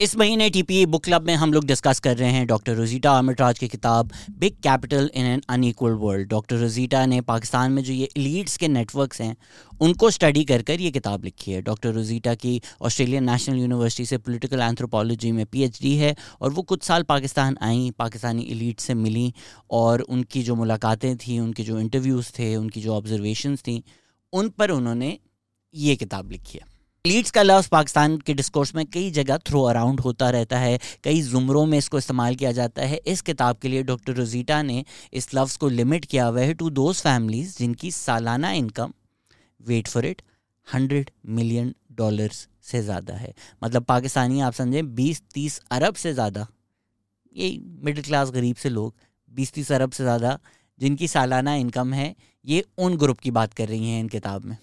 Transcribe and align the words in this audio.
इस 0.00 0.16
महीने 0.16 0.48
TP 0.50 0.84
book 0.86 1.02
club 1.04 1.26
में 1.26 1.34
हम 1.34 1.52
लोग 1.52 1.64
डिस्कस 1.64 1.98
कर 2.00 2.16
रहे 2.16 2.28
हैं 2.32 2.46
डॉक्टर 2.46 2.74
रोजीटा 2.74 3.12
अमरराज 3.12 3.58
की 3.58 3.66
किताब 3.68 4.12
big 4.40 4.52
capital 4.62 5.10
in 5.14 5.26
an 5.26 5.42
unequal 5.48 5.92
world 6.02 6.28
doctor 6.28 6.56
Rosita 6.56 7.04
ने 7.06 7.20
पाकिस्तान 7.20 7.72
में 7.72 7.82
जो 7.82 7.92
ये 7.92 8.08
लीड्स 8.16 8.56
के 8.56 8.68
नेटवर्क्स 8.68 9.20
हैं, 9.20 9.36
उनको 9.80 10.10
स्टडी 10.10 10.44
कर 10.44 10.62
कर 10.62 10.80
ये 10.80 10.90
किताब 10.90 11.24
लिखी 11.24 11.52
है। 11.52 11.60
डॉक्टर 11.62 11.92
रोजीटा 11.92 12.34
की 12.36 12.60
ऑस्ट्रेलियन 12.80 13.30
नेशनल 13.30 13.58
यूनिवर्सिटी 13.58 14.06
से 14.06 14.18
पॉलिटिकल 14.18 14.60
एंथ्रोपोलॉजी 14.60 15.32
में 15.32 15.44
पीएचडी 15.46 15.94
है 15.96 16.14
और 16.40 16.50
वो 16.50 16.62
कुछ 16.62 16.82
साल 16.82 17.02
पाकिस्तान 17.02 17.58
आई, 17.62 17.90
पाकिस्तानी 17.98 18.42
इलीट 18.42 18.80
से 18.80 18.94
मिली 18.94 19.32
और 19.70 20.00
उनकी 20.00 20.42
जो 20.42 20.54
मुलाकातें 20.54 21.16
थी, 21.18 21.38
उनके 21.38 21.62
जो 21.62 21.78
इंटरव्यूज़ 21.80 22.32
थे, 22.38 22.54
उनकी 22.56 22.80
जो 22.80 22.94
ऑब्जर्वेशन 22.94 23.56
थी, 23.58 23.82
उन 24.32 24.48
पर 24.48 24.70
उन्होंने 24.70 25.16
ये 25.74 25.96
किताब 25.96 26.30
लिखी 26.30 26.58
है। 26.58 26.69
लीड्स 27.04 27.30
का 27.30 27.42
लफ्ज़ 27.42 27.68
पाकिस्तान 27.70 28.16
के 28.18 28.32
डिस्कोर्स 28.34 28.74
में 28.74 28.84
कई 28.86 29.10
जगह 29.10 29.36
थ्रो 29.46 29.62
अराउंड 29.64 30.00
होता 30.00 30.28
रहता 30.30 30.58
है। 30.58 30.78
कई 31.04 31.20
ज़ुमरों 31.22 31.64
में 31.66 31.76
इसको 31.78 31.98
इस्तेमाल 31.98 32.34
किया 32.36 32.50
जाता 32.52 32.82
है। 32.82 32.96
इस 33.06 33.20
किताब 33.22 33.58
के 33.62 33.68
लिए 33.68 33.82
डॉक्टर 33.82 34.14
रोजीटा 34.14 34.60
ने 34.62 34.84
इस 35.12 35.28
लफ्ज़ 35.34 35.56
को 35.58 35.68
लिमिट 35.68 36.04
किया 36.04 36.26
हुआ 36.26 36.40
है 36.40 36.54
टू 36.54 36.70
दोज 36.70 37.00
फैमिलीज़ 37.02 37.56
जिनकी 37.58 37.90
सालाना 37.92 38.50
income 38.52 38.92
wait 39.60 39.88
for 39.88 40.06
it 40.06 40.22
hundred 40.68 41.10
million 41.28 41.74
dollars 41.92 42.46
से 42.62 42.82
ज़्यादा 42.82 43.14
है। 43.14 43.34
मतलब 43.64 43.84
पाकिस्तानी, 43.84 44.40
आप 44.40 44.52
समझें 44.52 44.94
बीस 44.94 45.22
तीस 45.34 45.60
अरब 45.70 45.94
से 45.96 46.12
ज़्यादा, 46.14 46.46
ये 47.34 47.58
मिडिल 47.84 48.04
क्लास 48.04 48.30
गरीब 48.30 48.56
से 48.56 48.68
लोग 48.70 48.94
बीस 49.30 49.52
तीस 49.52 49.72
अरब 49.72 49.92
से 49.92 50.02
ज़्यादा 50.04 50.38
जिनकी 50.78 51.08
सालाना 51.08 51.54
इनकम 51.56 51.92
है, 51.92 52.14
ये 52.44 52.64
उन 52.78 52.96
ग्रुप 52.96 53.18
की 53.18 53.30
बात 53.32 53.54
कर 53.54 53.68
रही 53.68 53.90
हैं 53.90 54.00
इन 54.00 54.08
किताब 54.08 54.44
में। 54.44 54.56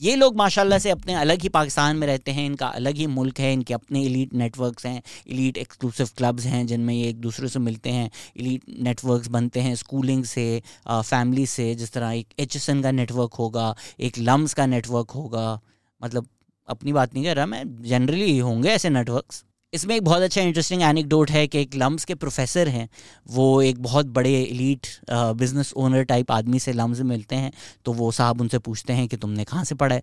ये 0.00 0.14
लोग 0.16 0.36
माशाल्लाह 0.36 0.78
से 0.78 0.90
अपने 0.90 1.14
अलग 1.14 1.42
ही 1.42 1.48
पाकिस्तान 1.48 1.96
में 1.96 2.06
रहते 2.06 2.30
हैं, 2.30 2.44
इनका 2.46 2.66
अलग 2.68 2.96
ही 2.96 3.06
मुल्क 3.08 3.40
है, 3.40 3.52
इनके 3.52 3.74
अपने 3.74 4.02
इलीट 4.02 4.34
नेटवर्क्स 4.34 4.86
हैं 4.86 5.02
इलीट 5.26 5.56
एक्सक्लूसिव 5.58 6.08
क्लब्स 6.16 6.44
हैं 6.46 6.66
जिनमें 6.66 6.94
ये 6.94 7.08
एक 7.08 7.20
दूसरे 7.20 7.48
से 7.48 7.58
मिलते 7.58 7.90
हैं 7.90 8.10
इलीट 8.36 8.62
नेटवर्क्स 8.80 9.28
बनते 9.28 9.60
हैं 9.60 9.74
स्कूलिंग 9.74 10.24
से 10.24 10.62
फैमिली 10.88 11.46
से, 11.46 11.74
जिस 11.74 11.92
तरह 11.92 12.12
एक 12.12 12.28
एच 12.38 12.56
का 12.68 12.90
नेटवर्क 12.92 13.34
होगा, 13.34 13.74
एक 14.00 14.18
लम्स 14.18 14.54
का 14.54 14.66
नेटवर्क 14.66 15.10
होगा। 15.10 15.60
मतलब 16.00 16.28
अपनी 16.68 16.92
बात 16.92 17.14
नहीं 17.14 17.24
कर 17.24 17.36
रहा 17.36 17.46
मैं 17.46 17.64
जनरली 17.84 18.38
होंगे 18.38 18.68
ऐसे 18.70 18.90
नेटवर्क्स 18.90 19.44
इसमें 19.72 19.94
एक 19.96 20.02
बहुत 20.04 20.22
अच्छा 20.22 20.40
इंटरेस्टिंग 20.40 20.82
एनिकडोट 20.82 21.30
है 21.30 21.46
कि 21.46 21.60
एक 21.60 21.74
लम्स 21.74 22.04
के 22.04 22.14
प्रोफेसर 22.14 22.68
हैं, 22.68 22.88
वो 23.26 23.60
एक 23.62 23.82
बहुत 23.82 24.06
बड़े 24.08 24.32
एलीट 24.34 24.86
बिज़नेस 25.10 25.72
ओनर 25.76 26.04
टाइप 26.04 26.30
आदमी 26.32 26.58
से 26.58 26.72
लम्स 26.72 27.00
मिलते 27.02 27.36
हैं 27.36 27.52
तो 27.84 27.92
वो 27.92 28.10
साहब 28.12 28.40
उनसे 28.40 28.58
पूछते 28.60 28.92
हैं 28.92 29.06
कि 29.08 29.16
तुमने 29.16 29.44
कहाँ 29.44 29.64
से 29.64 29.74
पढ़ा 29.74 29.94
है? 29.94 30.02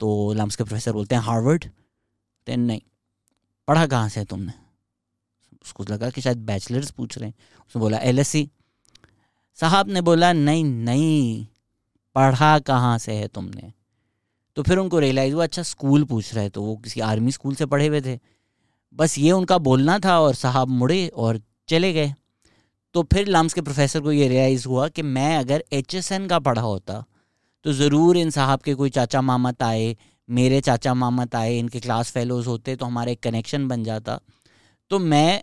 तो 0.00 0.32
लम्स 0.34 0.56
के 0.56 0.64
प्रोफेसर 0.64 0.92
बोलते 0.92 1.14
हैं, 1.14 1.22
हार्वर्ड? 1.22 1.64
तो 2.46 2.56
नहीं, 2.56 2.80
पढ़ा 3.68 3.86
कहाँ 3.86 4.08
से 4.08 4.20
है 4.20 4.26
तुमने? 4.26 4.52
उसको 5.64 5.84
लगा 5.90 6.10
कि 6.10 6.20
शायद 6.20 6.38
बैचलर्स 6.46 6.90
पूछ 6.90 7.18
रहे 7.18 7.28
हैं। 7.28 7.34
उसने 7.60 7.80
बोला 7.80 7.98
एलएससी 8.00 8.48
साहब 9.58 9.88
ने 9.88 10.00
बोला, 10.00 10.32
नहीं 10.32 10.64
नहीं, 10.64 11.46
पढ़ा 12.16 12.58
कहाँ 12.60 12.98
से 12.98 13.12
है 13.12 13.26
तुमने? 13.28 13.72
तो 14.56 14.62
फिर 14.62 14.78
उनको 14.78 14.98
रियलाइज़ 14.98 15.34
हुआ 15.34 15.44
अच्छा 15.44 15.62
स्कूल 15.64 16.04
पूछ 16.04 16.34
रहे 16.34 16.48
तो 16.48 16.62
वो 16.62 16.76
किसी 16.76 17.00
आर्मी 17.02 17.32
स्कूल 17.32 17.54
से 17.54 17.66
पढ़े 17.66 17.86
हुए 17.86 18.00
थे। 18.00 18.18
बस 18.94 19.18
ये 19.18 19.32
उनका 19.32 19.58
बोलना 19.60 19.98
था 19.98 20.18
और 20.20 20.34
साहब 20.34 20.68
मुड़े 20.70 21.06
और 21.08 21.40
चले 21.68 21.92
गए। 21.92 22.12
तो 22.94 23.02
फिर 23.12 23.28
लम्स 23.28 23.54
के 23.54 23.60
प्रोफेसर 23.60 24.00
को 24.00 24.12
ये 24.12 24.28
रियलाइज़ 24.28 24.66
हुआ 24.68 24.88
कि 24.88 25.02
मैं 25.02 25.36
अगर 25.36 25.64
एचएसएन 25.72 26.26
का 26.28 26.38
पढ़ा 26.40 26.62
होता 26.62 27.04
तो 27.64 27.72
ज़रूर 27.72 28.16
इन 28.16 28.30
साहब 28.30 28.60
के 28.60 28.74
कोई 28.74 28.90
चाचा 28.90 29.20
मामत 29.22 29.62
आए 29.62 29.96
मेरे 30.28 30.60
चाचा 30.60 30.94
मामत 30.94 31.34
आए 31.34 31.58
इनके 31.58 31.80
क्लास 31.80 32.10
फेलोज़ 32.10 32.48
होते 32.48 32.76
तो 32.76 32.86
हमारा 32.86 33.12
एक 33.12 33.20
कनेक्शन 33.22 33.66
बन 33.68 33.84
जाता। 33.84 34.18
तो 34.90 34.98
मैं 34.98 35.42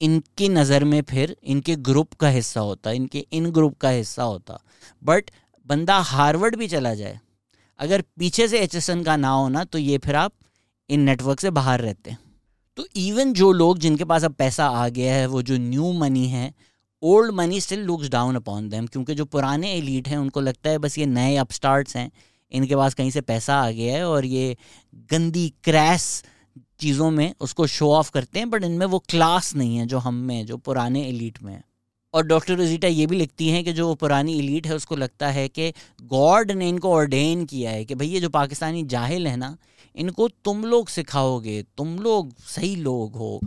इनकी 0.00 0.48
नज़र 0.48 0.84
में 0.84 1.00
फिर 1.02 1.36
इनके 1.44 1.76
ग्रुप 1.78 2.12
का 2.14 2.28
हिस्सा 2.28 2.60
होता, 2.60 2.90
इनके 2.92 3.26
इन 3.32 3.50
ग्रुप 3.50 3.78
का 3.78 3.88
हिस्सा 3.90 4.22
होता। 4.22 4.58
बट 5.02 5.30
बंदा 5.66 5.98
हार्वर्ड 6.02 6.56
भी 6.56 6.68
चला 6.68 6.94
जाए। 6.94 7.18
अगर 7.80 8.02
पीछे 8.18 8.48
से 8.48 8.60
एचएसएन 8.60 9.02
का 9.04 9.16
ना 9.16 9.28
हो 9.30 9.48
ना 9.48 9.64
तो 9.64 9.78
ये 9.78 9.98
फिर 9.98 10.16
आप 10.16 10.32
इन 10.90 11.00
नेटवर्क 11.02 11.40
से 11.40 11.50
बाहर 11.52 11.80
रहते 11.80 12.10
हैं। 12.10 12.18
तो 12.76 12.86
इवन 12.96 13.32
जो 13.32 13.50
लोग 13.52 13.78
जिनके 13.78 14.04
पास 14.04 14.24
अब 14.24 14.32
पैसा 14.34 14.66
आ 14.66 14.88
गया 14.88 15.14
है, 15.14 15.26
वो 15.26 15.42
जो 15.42 15.56
न्यू 15.58 15.92
मनी 15.92 16.26
है 16.28 16.52
old 17.02 17.32
money 17.34 17.60
still 17.60 17.80
looks 17.80 18.08
down 18.08 18.36
upon 18.36 18.68
them 18.68 18.86
क्योंकि 18.86 19.14
जो 19.14 19.24
पुराने 19.24 19.72
एलिट 19.72 20.08
हैं, 20.08 20.16
उनको 20.18 20.40
लगता 20.40 20.70
है 20.70 20.78
बस 20.78 20.98
ये 20.98 21.06
नए 21.06 21.36
अपस्टार्ट्स 21.36 21.96
हैं, 21.96 22.10
इनके 22.52 22.76
पास 22.76 22.94
कहीं 22.94 23.10
से 23.10 23.20
पैसा 23.20 23.56
आ 23.56 23.70
गया 23.70 23.94
है 23.94 24.08
और 24.08 24.24
ये 24.24 24.56
गंदी 25.10 25.48
क्रैस 25.64 26.24
चीज़ों 26.80 27.10
में 27.10 27.34
उसको 27.40 27.66
शो 27.66 27.90
ऑफ़ 27.92 28.10
करते 28.10 28.38
हैं 28.38 28.50
बट 28.50 28.64
इनमें 28.64 28.86
वो 28.86 28.98
क्लास 28.98 29.54
नहीं 29.56 29.76
है 29.76 29.86
जो 29.86 29.98
हम 29.98 30.14
में 30.14 30.44
जो 30.46 30.56
पुराने 30.56 31.06
एलीट 31.08 31.42
में 31.42 31.52
है। 31.52 31.62
और 32.14 32.26
डॉक्टर 32.26 32.54
रोजीटा 32.54 32.88
ये 32.88 33.06
भी 33.06 33.16
लिखती 33.16 33.48
हैं 33.48 33.64
कि 33.64 33.72
जो 33.72 33.94
पुरानी 33.94 34.32
इलीट 34.32 34.66
है 34.66 34.74
उसको 34.74 34.96
लगता 34.96 35.28
है 35.28 35.48
कि 35.48 35.72
गॉड 36.02 36.50
ने 36.50 36.68
इनको 36.68 36.92
ऑर्डेन 36.92 37.44
किया 37.44 37.70
है 37.70 37.84
कि 37.84 37.94
भाई 37.94 38.06
ये 38.08 38.20
जो 38.20 38.28
पाकिस्तानी 38.28 38.82
जाहिल 38.82 39.26
है 39.26 39.36
ना 39.36 39.56
इनको 39.96 40.28
तुम 40.44 40.64
लोग 40.64 40.88
सिखाओगे 40.88 41.62
तुम 41.76 41.98
लोग 41.98 42.32
सही 42.38 42.76
लोग 42.76 43.16
हो। 43.16 43.40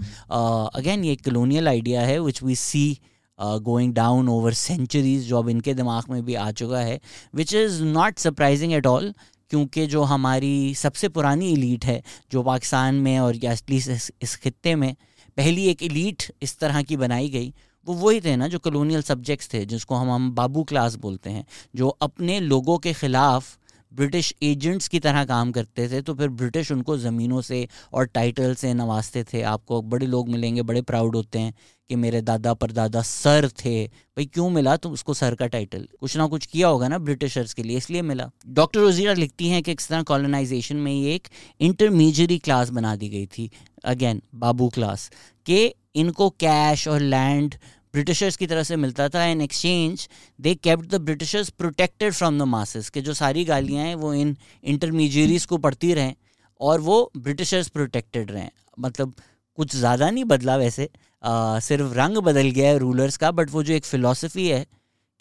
अगेन 0.76 1.04
ये 1.04 1.16
कलोनियल 1.16 1.68
आइडिया 1.68 2.02
है 2.02 2.20
which 2.20 2.44
we 2.44 2.56
see 2.56 3.00
going 3.42 3.94
down 3.94 4.30
over 4.30 4.54
centuries 4.54 5.28
जो 5.28 5.38
अब 5.38 5.50
इनके 5.50 5.74
दिमाग 5.74 6.04
में 6.10 6.26
भी 6.26 6.36
आ 6.36 6.52
चुका 6.52 6.80
है 6.80 7.00
which 7.36 7.54
is 7.54 7.84
not 7.84 8.18
surprising 8.18 8.74
at 8.74 8.88
all 8.88 9.14
क्योंकि 9.50 9.86
जो 9.88 10.04
हमारी 10.04 10.76
सबसे 10.76 11.10
पुरानी 11.10 11.52
इलीट 11.52 11.86
है 11.86 12.04
जो 12.32 12.44
पाकिस्तान 12.44 12.96
में 12.96 13.20
और 13.20 13.36
या 13.36 13.52
इस, 13.52 14.12
इस 14.22 14.36
खत्े 14.36 14.76
में 14.76 14.96
पहली 15.38 15.68
एक 15.68 15.84
इलीट 15.84 16.24
इस 16.42 16.58
तरह 16.60 16.82
की 16.82 16.98
बनाई 16.98 17.30
गई 17.30 17.54
वो 17.88 17.94
वही 17.96 18.22
थे 18.22 18.36
ना 18.36 18.48
जो 18.48 18.60
कलोनियल 18.60 19.02
सब्जेक्ट्स 19.04 19.54
थे, 19.54 19.66
जिसको 19.66 19.96
हम 19.96 20.12
हम 20.12 20.32
बाबू 20.34 20.64
क्लास 20.64 20.96
बोलते 20.98 21.30
हैं, 21.30 21.46
जो 21.76 21.88
अपने 21.90 22.40
लोगों 22.42 22.78
के 22.80 22.94
ख़िलाफ़ 22.96 23.56
ब्रिटिश 23.92 24.34
एजेंट्स 24.44 24.88
की 24.88 25.00
तरह 25.00 25.24
काम 25.26 25.52
करते 25.52 25.88
थे 25.90 26.02
तो 26.02 26.14
फिर 26.16 26.30
ब्रिटिश 26.32 26.72
उनको 26.72 26.98
ज़मीनों 26.98 27.42
से 27.42 27.68
और 27.94 28.06
टाइटल 28.08 28.56
से 28.56 28.74
नवाजते 28.74 29.24
थे। 29.24 29.42
आपको 29.44 29.82
बड़े 29.84 30.06
लोग 30.08 30.30
मिलेंगे, 30.30 30.62
बड़े 30.62 30.82
प्राउड 30.82 31.16
होते 31.16 31.40
हैं 31.40 31.54
कि 31.90 31.96
मेरे 31.96 32.22
दादा 32.22 32.54
परदादा 32.56 33.02
सर 33.02 33.48
थे। 33.56 33.86
भाई, 33.86 34.26
क्यों 34.26 34.50
मिला 34.50 34.76
तो 34.78 34.90
उसको 34.90 35.14
सर 35.14 35.36
का 35.36 35.48
टाइटल 35.48 35.88
कुछ 36.00 36.18
ना 36.18 36.28
कुछ 36.28 36.46
किया 36.46 36.68
होगा 36.68 36.88
ना 36.88 36.98
ब्रिटिशर्स 37.00 37.54
के 37.54 37.64
लिए, 37.64 37.78
इसलिए 37.78 38.02
मिला। 38.04 38.30
डॉक्टर 38.50 38.80
रोजीरा 38.80 39.14
लिखती 39.14 39.50
हैं 39.50 39.64
कि 39.64 39.72
इस 39.72 39.88
तरह 39.88 40.04
कॉलोनाइजेशन 40.04 40.76
में 40.78 40.92
ये 40.94 41.16
एक 41.16 41.28
इंटरमीजरी 41.62 42.38
क्लास 42.40 42.70
बना 42.72 42.96
दी 42.96 43.10
गई 43.10 43.26
थी। 43.28 43.50
अगेन 43.86 44.22
बाबू 44.36 44.70
क्लास 44.70 45.10
के 45.46 45.66
इनको 45.96 46.30
कैश 46.40 46.88
और 46.88 47.02
लैंड 47.02 47.56
ब्रिटिशर्स 47.98 48.36
की 48.38 48.48
तरफ़ 48.48 48.68
से 48.68 48.76
मिलता 48.76 49.08
था 49.10 49.24
in 49.26 49.42
exchange 49.42 50.08
they 50.40 50.54
kept 50.56 50.86
the 50.90 50.96
Britishers 51.02 51.50
protected 51.60 52.14
from 52.14 52.40
the 52.40 52.42
masses 52.48 52.90
के 52.90 53.02
जो 53.02 53.14
सारी 53.14 53.46
गालियाँ 53.46 53.86
हैं 53.86 53.96
वो 53.96 54.14
इन 54.14 54.36
इंटरमीडियरीज 54.64 55.46
को 55.46 55.58
पढ़ती 55.58 55.94
रहें 55.94 56.14
और 56.62 56.80
वो 56.80 56.98
ब्रिटिशर्स 57.18 57.68
प्रोटेक्टेड 57.70 58.32
रहें। 58.32 58.50
मतलब 58.80 59.14
कुछ 59.58 59.76
ज़्यादा 59.76 60.10
नहीं 60.10 60.24
बदला 60.26 60.58
वैसे 60.58 60.90
आ, 61.24 61.60
सिर्फ़ 61.60 61.94
रंग 61.94 62.18
बदल 62.24 62.50
गया 62.52 62.70
है 62.70 62.78
रूलर्स 62.78 63.18
का 63.18 63.32
बट 63.32 63.52
वो 63.52 63.64
जो 63.64 63.74
एक 63.74 63.86
फ़िलासफ़ी 63.86 64.48
है 64.48 64.66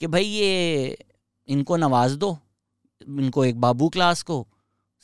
कि 0.01 0.07
भाई 0.07 0.25
ये 0.25 0.99
इनको 1.49 1.77
नवाज़ 1.77 2.17
दो 2.17 2.37
इनको 3.01 3.45
एक 3.45 3.61
बाबू 3.61 3.89
क्लास 3.89 4.23
को 4.23 4.47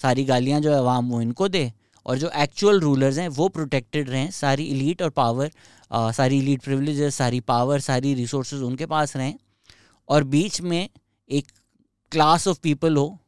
सारी 0.01 0.25
गालियाँ 0.25 0.61
जो 0.61 0.73
है 0.73 0.79
अवाम 0.79 1.11
वो 1.11 1.21
इनको 1.23 1.49
दे 1.49 1.73
और 2.07 2.19
जो 2.19 2.31
एक्चुअल 2.37 2.81
रूलर्स 2.81 3.19
हैं 3.19 3.29
वो 3.31 3.49
प्रोटेक्टेड 3.49 4.11
रहें 4.11 4.31
सारी 4.31 4.65
इलीट 4.65 5.03
और 5.03 5.11
पावर 5.11 5.51
आ, 5.91 6.11
सारी 6.13 6.39
इलीट 6.39 6.63
प्रिविलेजेस 6.63 7.15
सारी 7.15 7.41
पावर 7.43 7.81
सारी 7.81 8.15
रिसोर्स 8.15 8.53
उनके 8.55 8.87
पास 8.87 9.17
रहें। 9.17 9.35
और 10.09 10.25
बीच 10.27 10.61
में 10.61 10.89
एक 11.31 11.47
क्लास 12.13 12.47
ऑफ़ 12.49 12.59
पीपल 12.63 12.97
हो 12.97 13.19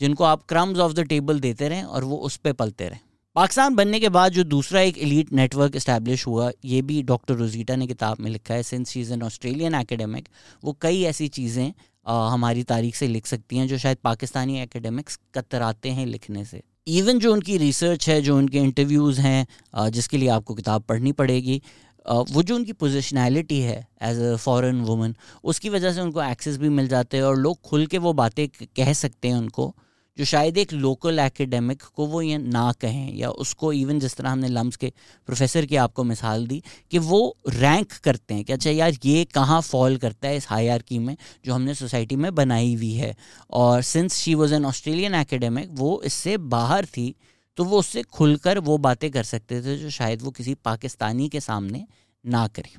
जिनको 0.00 0.24
आप 0.24 0.42
क्रम्स 0.48 0.78
ऑफ़ 0.78 0.92
द 0.92 1.00
टेबल 1.08 1.40
देते 1.40 1.68
रहें 1.68 1.82
और 1.84 2.04
वो 2.04 2.16
उस 2.18 2.36
पर 2.36 2.52
पलते 2.52 2.88
रहें। 2.88 3.00
पाकिस्तान 3.36 3.74
बनने 3.74 4.00
के 4.00 4.08
बाद 4.08 4.32
जो 4.32 4.44
दूसरा 4.44 4.80
एक 4.80 4.98
एलीट 4.98 5.32
नेटवर्क 5.32 5.76
इस्टेब्लिश 5.76 6.26
हुआ 6.26 6.50
ये 6.64 6.80
भी 6.82 7.02
डॉक्टर 7.02 7.34
रोजीटा 7.34 7.76
ने 7.76 7.86
किताब 7.86 8.20
में 8.20 8.30
लिखा 8.30 8.54
है 8.54 8.62
since 8.62 8.90
she 8.90 9.00
is 9.00 9.12
an 9.12 9.22
Australian 9.22 9.74
academic 9.74 10.28
वो 10.64 10.76
कई 10.80 11.02
ऐसी 11.04 11.28
चीज़ें 11.30 11.72
हमारी 12.06 12.62
तारीख 12.64 12.94
से 12.94 13.06
लिख 13.08 13.26
सकती 13.26 13.58
हैं 13.58 13.66
जो 13.68 13.78
शायद 13.78 13.98
पाकिस्तानी 14.04 14.60
एकेडमिक्स 14.60 15.18
कतराते 15.34 15.90
हैं 15.90 16.06
लिखने 16.06 16.44
से। 16.44 16.62
इवन 16.86 17.18
जो 17.18 17.32
उनकी 17.32 17.56
रिसर्च 17.58 18.08
है, 18.08 18.20
जो 18.22 18.36
उनके 18.36 18.58
इंटरव्यूज़ 18.58 19.20
हैं 19.20 19.90
जिसके 19.90 20.16
लिए 20.16 20.28
आपको 20.28 20.54
किताब 20.54 20.82
पढ़नी 20.88 21.12
पड़ेगी 21.12 21.60
वो 22.06 22.42
जो 22.42 22.54
उनकी 22.56 22.72
पोजिशनैलिटी 22.72 23.58
है 23.60 23.78
एज 24.02 24.18
अ 24.22 24.34
फॉरेन 24.36 24.80
वुमन 24.80 25.14
उसकी 25.44 25.68
वजह 25.68 25.92
से 25.92 26.00
उनको 26.00 26.22
एक्सेस 26.22 26.56
भी 26.56 26.68
मिल 26.68 26.88
जाते 26.88 27.16
हैं 27.16 27.24
और 27.24 27.36
लोग 27.36 27.60
खुल 27.68 27.86
के 27.86 27.98
वो 27.98 28.12
बातें 28.12 28.46
कह 28.48 28.92
सकते 28.92 29.28
हैं 29.28 29.34
उनको। 29.36 29.74
जो 30.18 30.24
शायद 30.24 30.58
एक 30.58 30.72
लोकल 30.72 31.18
एकेडमिक 31.18 31.82
को 31.94 32.06
वो 32.06 32.20
ये 32.22 32.38
ना 32.38 32.72
कहें, 32.72 33.14
या 33.14 33.28
उसको 33.30 33.72
इवन 33.72 33.98
जिस 34.00 34.16
तरह 34.16 34.30
हमने 34.30 34.48
लम्स 34.48 34.76
के 34.76 34.92
प्रोफेसर 35.28 35.66
की 35.66 35.76
आपको 35.76 36.04
मिसाल 36.04 36.46
दी, 36.46 36.62
कि 36.90 36.98
वो 36.98 37.36
रैंक 37.48 37.92
करते 38.04 38.34
हैं 38.34 38.44
कि 38.44 38.52
अच्छा 38.52 38.70
यार 38.70 38.96
ये 39.04 39.24
कहाँ 39.24 39.60
फॉल 39.62 39.96
करता 39.96 40.28
है 40.28 40.36
इस 40.36 40.48
हाई 40.48 40.98
में 40.98 41.16
जो 41.44 41.54
हमने 41.54 41.74
सोसाइटी 41.74 42.16
में 42.16 42.34
बनाई 42.34 42.74
हुई 42.74 42.92
है। 42.92 43.14
और 43.50 43.82
since 43.82 44.14
she 44.14 44.34
was 44.34 44.54
an 44.54 44.64
Australian 44.64 45.14
academic 45.14 45.68
वो 45.72 46.00
इससे 46.04 46.36
बाहर 46.48 46.86
थी 46.86 47.14
तो 47.58 47.64
वो 47.64 47.78
उससे 47.78 48.02
खुलकर 48.02 48.58
वो 48.58 48.78
बातें 48.78 49.10
कर 49.10 49.22
सकते 49.24 49.60
थे 49.62 49.76
जो 49.78 49.90
शायद 49.90 50.22
वो 50.22 50.30
किसी 50.30 50.54
पाकिस्तानी 50.54 51.28
के 51.28 51.40
सामने 51.40 51.86
ना 52.24 52.46
करें। 52.48 52.70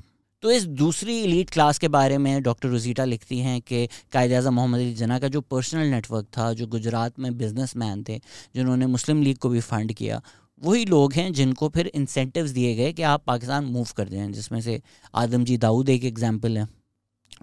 तो 0.42 0.50
इस 0.50 0.64
दूसरी 0.78 1.26
लीड 1.26 1.50
क्लास 1.50 1.78
के 1.78 1.88
बारे 1.88 2.18
में 2.18 2.42
डॉक्टर 2.42 2.68
रोजीटा 2.68 3.04
लिखती 3.04 3.38
हैं 3.38 3.60
कि 3.60 3.86
कायद 4.12 4.32
अजम 4.32 4.54
मोहम्मद 4.54 4.80
अली 4.80 4.92
जना 4.94 5.18
का 5.18 5.28
जो 5.28 5.40
पर्सनल 5.40 5.86
नेटवर्क 5.86 6.26
था, 6.36 6.52
जो 6.52 6.66
गुजरात 6.66 7.18
में 7.18 7.36
बिज़नेस 7.38 7.76
मैन 7.76 8.04
थे, 8.08 8.18
जिन्होंने 8.54 8.86
मुस्लिम 8.86 9.22
लीग 9.22 9.38
को 9.38 9.48
भी 9.48 9.60
फंड 9.62 9.92
किया, 9.92 10.20
वही 10.60 10.84
लोग 10.84 11.12
हैं 11.12 11.32
जिनको 11.32 11.68
फिर 11.68 11.86
इंसेंटिव्स 11.86 12.50
दिए 12.50 12.74
गए 12.74 12.92
कि 12.92 13.02
आप 13.04 13.24
पाकिस्तान 13.26 13.64
मूव 13.66 13.88
कर 13.96 14.08
दें, 14.08 14.32
जिसमें 14.32 14.60
से 14.60 14.80
आदम 15.14 15.44
जी 15.44 15.56
दाऊद 15.58 15.88
एक 15.88 16.04
एग्ज़ाम्पल 16.04 16.58
है। 16.58 16.66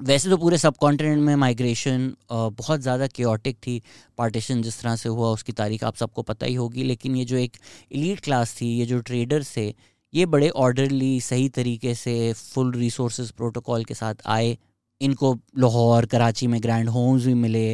वैसे 0.02 0.30
तो 0.30 0.38
पूरे 0.38 0.58
सब 0.58 0.78
कॉन्टिनेंट 0.78 1.22
में 1.24 1.36
माइग्रेशन 1.36 2.12
बहुत 2.32 2.82
ज़्यादा 2.82 3.08
क्योटिक 3.10 3.58
थी। 3.58 3.82
पार्टीशन 4.18 4.62
जिस 4.62 4.82
तरह 4.82 4.96
से 4.96 5.10
हुआ, 5.10 5.30
उसकी 5.30 5.52
तारीख 5.54 5.84
आप 5.84 5.96
सबको 5.96 6.22
पता 6.24 6.46
ही 6.46 6.56
होगी, 6.56 6.84
लेकिन 6.84 7.16
ये 7.16 7.26
जो 7.26 7.38
एक 7.38 7.58
इलीट 7.92 8.20
क्लास 8.20 8.56
थी, 8.62 8.68
ये 8.70 8.86
जो 8.86 9.00
ट्रेडर्स 9.02 9.56
थे 9.58 9.74
ये 10.16 10.26
बड़े 10.26 10.50
ऑर्डरली 10.50 11.20
सही 11.22 11.50
तरीके 11.50 11.94
से 11.96 12.34
फुल 12.34 12.72
रिसोर्स 12.74 13.32
प्रोटोकॉल 13.32 13.84
के 13.84 13.94
साथ 13.94 14.16
आए। 14.26 14.58
इनको 15.02 15.34
लाहौर, 15.58 16.06
कराची 16.06 16.48
में 16.48 16.62
ग्रैंड 16.64 16.90
होम्स 16.90 17.26
भी 17.26 17.34
मिले 17.34 17.68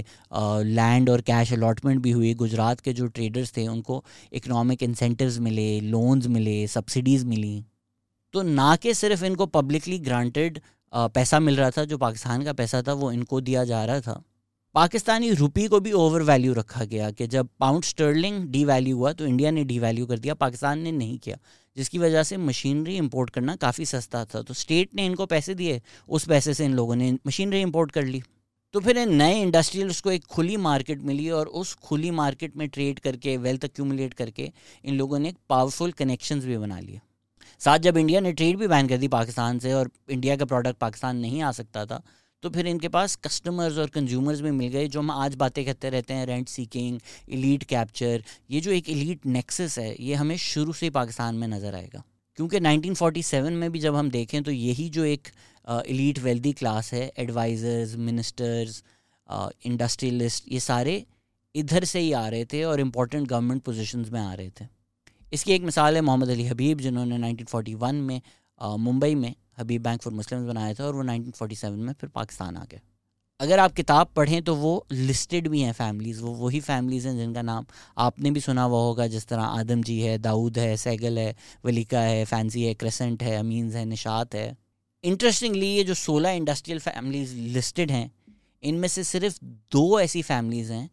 लैंड 0.66 1.10
और 1.10 1.22
कैश 1.22 1.52
अलॉटमेंट 1.54 2.02
भी 2.02 2.12
हुई। 2.12 2.34
गुजरात 2.34 2.80
के 2.80 2.94
जो 2.94 3.08
ट्रेडर्स 3.08 3.52
थे, 3.58 3.68
उनको 3.68 4.04
इकनॉमिक 4.34 4.84
इंसेंटिव्स 4.84 5.38
मिले 5.40 5.80
लोन्स 5.82 6.28
मिले 6.28 6.66
सब्सिडीज़ 6.68 7.26
मिली। 7.26 7.64
तो 8.34 8.42
ना 8.42 8.76
कि 8.76 8.94
सिर्फ़ 8.94 9.26
इनको 9.26 9.46
पब्लिकली 9.46 10.00
ग्रांटेड 10.00 10.60
पैसा 10.94 11.40
मिल 11.40 11.58
रहा 11.58 11.70
था, 11.70 11.86
जो 11.86 11.98
पाकिस्तान 11.98 12.44
का 12.44 12.54
पैसा 12.54 12.82
था, 12.82 12.94
वो 12.94 13.12
इनको 13.12 13.42
दिया 13.42 13.64
जा 13.64 13.84
रहा 13.86 14.00
था। 14.02 14.22
पाकिस्तानी 14.76 15.32
रुपी 15.32 15.68
को 15.68 15.80
भी 15.80 15.92
ओवर 15.92 16.22
वैल्यू 16.22 16.54
रखा 16.54 16.84
गया 16.84 17.10
कि 17.12 17.26
जब 17.28 17.48
पाउंड 17.60 17.84
स्टर्लिंग 17.84 18.44
डी 18.50 18.64
वैल्यू 18.66 18.98
हुआ 18.98 19.12
तो 19.14 19.26
इंडिया 19.26 19.52
ने 19.52 19.64
डी 19.64 19.80
वैल्यू 19.80 20.06
कर 20.06 20.20
दिया, 20.20 20.34
पाकिस्तान 20.34 20.80
ने 20.80 20.92
नहीं 20.92 21.18
किया, 21.20 21.38
जिसकी 21.78 21.98
वजह 21.98 22.24
से 22.24 22.38
मशीनरी 22.38 22.96
इंपोर्ट 22.98 23.30
करना 23.30 23.56
काफ़ी 23.56 23.86
सस्ता 23.86 24.24
था। 24.26 24.42
तो 24.42 24.54
स्टेट 24.54 24.96
ने 24.96 25.06
इनको 25.06 25.26
पैसे 25.26 25.56
दिए, 25.56 25.82
उस 26.10 26.28
पैसे 26.28 26.54
से 26.54 26.66
इन 26.66 26.74
लोगों 26.74 26.96
ने 26.96 27.12
मशीनरी 27.28 27.62
इंपोर्ट 27.62 27.92
कर 27.92 28.06
ली। 28.06 28.22
तो 28.74 28.80
फिर 28.80 28.98
इन 28.98 29.14
नए 29.16 29.42
इंडस्ट्रियल्स 29.42 30.00
को 30.02 30.12
एक 30.12 30.26
खुली 30.26 30.58
मार्केट 30.60 31.02
मिली 31.02 31.30
और 31.32 31.48
उस 31.48 31.74
खुली 31.84 32.12
मार्केट 32.12 32.56
में 32.58 32.68
ट्रेड 32.70 33.00
करके 33.00 33.36
वेल्थ 33.40 33.66
एक्यूमुलेट 33.66 34.14
करके 34.14 34.52
इन 34.86 34.98
लोगों 34.98 35.20
ने 35.20 35.30
एक 35.30 35.38
पावरफुल 35.50 35.92
कनेक्शंस 35.92 36.46
भी 36.46 36.58
बना 36.58 36.80
लिए। 36.80 37.02
साथ 37.62 37.80
जब 37.80 37.98
इंडिया 37.98 38.20
ने 38.20 38.32
ट्रेड 38.34 38.58
भी 38.58 38.68
बैन 38.68 38.88
कर 38.88 38.98
दी 38.98 39.08
पाकिस्तान 39.10 39.60
से 39.60 39.74
और 39.74 39.92
इंडिया 40.10 40.36
का 40.38 40.46
प्रोडक्ट 40.46 40.80
पाकिस्तान 40.80 41.18
नहीं 41.18 41.42
आ 41.42 41.52
सकता 41.52 41.86
था 41.86 42.02
तो 42.44 42.50
फिर 42.50 42.68
इनके 42.68 42.88
पास 42.90 43.16
कस्टमर्स 43.24 43.78
और 43.78 43.90
कंज्यूमर्स 43.90 44.40
भी 44.42 44.52
मिल 44.52 44.70
गए, 44.70 44.88
जो 44.88 45.00
हम 45.00 45.12
आज 45.12 45.36
बातें 45.36 45.64
करते 45.66 45.90
रहते 45.90 46.14
हैं 46.14 46.26
रेंट 46.26 46.48
सीकिंग 46.50 47.00
इलीट 47.30 47.64
कैप्चर 47.64 48.24
ये 48.52 48.62
जो 48.62 48.72
एक 48.72 48.90
इलीट 48.90 49.26
नेक्सस 49.28 49.78
है, 49.80 49.96
ये 50.00 50.16
हमें 50.16 50.36
शुरू 50.40 50.74
से 50.74 50.90
पाकिस्तान 50.92 51.36
में 51.36 51.48
नज़र 51.48 51.76
आएगा। 51.76 52.04
क्योंकि 52.38 52.60
1947 52.60 53.52
में 53.54 53.72
भी 53.72 53.80
जब 53.80 53.96
हम 53.96 54.10
देखें 54.12 54.42
तो 54.44 54.52
यही 54.52 54.90
जो 54.90 55.04
एक 55.06 55.28
इलीट 55.68 56.20
वेल्दी 56.20 56.52
क्लास 56.54 56.92
है 56.94 57.12
एडवाइज़र्स 57.20 57.96
मिनिस्टर्स 58.00 58.84
इंडस्ट्रियलिस्ट 59.66 60.52
ये 60.52 60.60
सारे 60.62 61.04
इधर 61.56 61.84
से 61.86 62.00
ही 62.00 62.12
आ 62.14 62.28
रहे 62.28 62.46
थे 62.46 62.64
और 62.64 62.80
इम्पोर्टेंट 62.80 63.28
गवर्नमेंट 63.28 63.62
पोजिशन 63.64 64.06
में 64.12 64.20
आ 64.22 64.34
रहे 64.34 64.50
थे। 64.50 64.66
इसकी 65.34 65.54
एक 65.54 65.64
मिसाल 65.64 65.96
है 65.96 66.02
मोहम्मद 66.02 66.30
अली 66.30 66.46
हबीब, 66.46 66.80
जिन्होंने 66.80 67.18
1941 67.18 68.02
में 68.02 68.22
मुंबई 68.80 69.16
में 69.16 69.34
हबीब 69.62 69.84
बैंक 69.84 70.02
फॉर 70.02 70.14
मुस्लिम 70.14 70.48
बनाया 70.48 70.74
था 70.74 70.86
और 70.86 70.96
वो 70.96 71.04
1947 71.04 71.70
में 71.78 71.94
फिर 71.94 72.10
पाकिस्तान 72.10 72.58
आ 72.58 72.66
गए 72.72 72.82
अगर 73.40 73.60
आप 73.60 73.74
किताब 73.74 74.08
पढ़ें 74.16 74.42
तो 74.44 74.56
वो 74.56 74.72
लिस्टेड 74.92 75.48
भी 75.48 75.62
हैं 75.62 75.72
फैमिलीज़ 75.74 76.22
वो 76.22 76.32
वही 76.36 76.60
फैमिलीज़ 76.60 77.08
हैं 77.08 77.16
जिनका 77.18 77.42
नाम 77.42 77.66
आपने 77.98 78.32
भी 78.32 78.40
सुना 78.40 78.64
हुआ 78.64 78.80
होगा, 78.80 79.08
जिस 79.08 79.28
तरह 79.28 79.44
आदम 79.60 79.84
जी 79.84 80.00
है, 80.02 80.18
दाऊद 80.18 80.58
है, 80.58 80.76
सैगल 80.78 81.18
है, 81.20 81.36
वलीका 81.66 82.00
है 82.00 82.24
फैंसी 82.26 82.64
है 82.64 82.74
क्रेसेंट 82.74 83.24
है 83.24 83.36
अमीन्स 83.38 83.76
है, 83.76 83.86
निशात 83.86 84.36
है। 84.36 84.58
इंटरेस्टिंगली 85.04 85.68
ये 85.68 85.84
जो 85.84 85.94
सोलह 85.94 86.32
इंडस्ट्रियल 86.32 86.80
फैमिलीज़ 86.80 87.36
लिस्टेड 87.56 87.92
हैं, 87.92 88.12
इनमें 88.64 88.88
से 88.88 89.04
सिर्फ़ 89.04 89.40
दो 89.72 90.00
ऐसी 90.00 90.22
फैमिलीज़ 90.22 90.72
हैं 90.72 90.90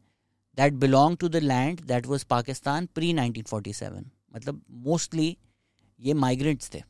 that 0.58 0.72
belong 0.72 1.16
to 1.16 1.28
the 1.28 1.36
land 1.36 1.80
that 1.80 2.06
was 2.06 2.24
Pakistan 2.30 2.88
pre 2.94 3.12
1947 3.12 4.04
मतलब 4.36 4.62
मोस्टली 4.86 5.36
ये 6.00 6.14
माइग्रेंट्स 6.14 6.74
थे। 6.74 6.82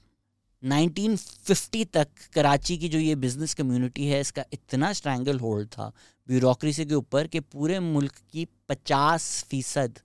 1950 0.63 1.85
तक 1.93 2.09
कराची 2.35 2.77
की 2.79 2.89
जो 2.89 2.99
ये 2.99 3.15
बिज़नेस 3.17 3.55
कम्युनिटी 3.55 4.07
है, 4.07 4.21
इसका 4.21 4.45
इतना 4.53 4.93
स्ट्रैंगल 4.93 5.39
होल्ड 5.39 5.69
था 5.69 5.93
ब्यूरोक्रेसी 6.29 6.85
के 6.87 6.95
ऊपर 6.95 7.27
कि 7.27 7.41
पूरे 7.43 7.79
मुल्क 7.81 8.15
की 8.33 8.47
50 8.71 9.29
फ़ीसद 9.51 9.99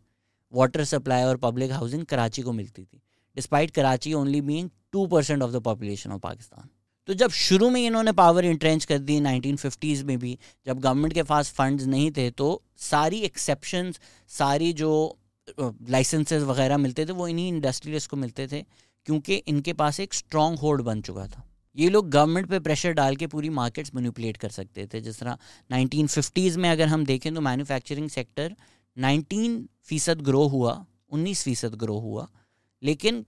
वाटर 0.54 0.84
सप्लाई 0.86 1.24
और 1.24 1.38
पब्लिक 1.38 1.72
हाउसिंग 1.72 2.06
कराची 2.06 2.42
को 2.42 2.52
मिलती 2.54 2.84
थी 2.84 3.02
despite 3.36 3.72
Karachi 3.72 4.14
only 4.14 4.42
being 4.42 4.70
two 4.92 5.06
percent 5.08 5.42
of 5.44 5.52
the 5.52 5.62
population 5.64 6.12
of 6.12 6.22
Pakistan 6.22 6.70
तो 7.08 7.14
जब 7.14 7.32
शुरू 7.38 7.70
में 7.70 7.82
इन्होंने 7.82 8.12
पावर 8.12 8.46
इंट्रेंच 8.46 8.86
कर 8.86 8.98
दी 9.00 9.20
नाइनटीन 9.20 9.58
में 10.06 10.18
भी, 10.20 10.38
जब 10.66 10.80
गवर्नमेंट 10.80 11.14
के 11.14 11.24
पास 11.24 11.50
फंड्स 11.52 11.86
नहीं 11.86 12.12
थे 12.12 12.30
तो 12.32 12.62
सारी 12.82 13.20
एक्सेप्शन 13.22 13.94
सारी 14.30 14.72
जो 14.74 14.92
लाइसेंसेस 15.60 16.44
वगैरह 16.44 16.78
मिलते 16.78 17.06
थे, 17.06 17.12
वो 17.12 17.28
इन्हीं 17.28 17.48
इंडस्ट्रियलिस्ट 17.48 18.10
को 18.10 18.18
मिलते 18.18 18.48
थे। 18.48 18.64
क्योंकि 19.08 19.36
इनके 19.38 19.74
पास 19.74 20.00
एक 20.00 20.14
स्ट्रॉन्ग 20.14 20.60
होल्ड 20.60 20.82
बन 20.82 21.02
चुका 21.02 21.28
था। 21.28 21.44
ये 21.78 21.90
लोग 21.90 22.10
गवर्नमेंट 22.12 22.48
पे 22.48 22.60
प्रेशर 22.60 22.92
डाल 22.94 23.16
के 23.16 23.28
पूरी 23.28 23.50
मार्केट्स 23.52 23.94
मैनिपुलेट 23.96 24.38
कर 24.38 24.50
सकते 24.52 24.88
थे। 24.88 25.02
जिस 25.02 25.20
तरह 25.20 25.38
नाइनटीन 25.70 26.08
में 26.58 26.70
अगर 26.70 26.88
हम 26.88 27.06
देखें 27.06 27.34
तो 27.36 27.42
मैन्युफैक्चरिंग 27.42 28.10
सेक्टर 28.10 28.56
नाइनटीन 28.98 29.68
फ़ीसद 29.84 30.22
ग्रो 30.22 30.48
हुआ, 30.48 30.74
उन्नीस 31.12 31.44
फ़ीसद 31.44 31.76
ग्रो 31.76 31.98
हुआ, 32.00 32.28
लेकिन 32.82 33.26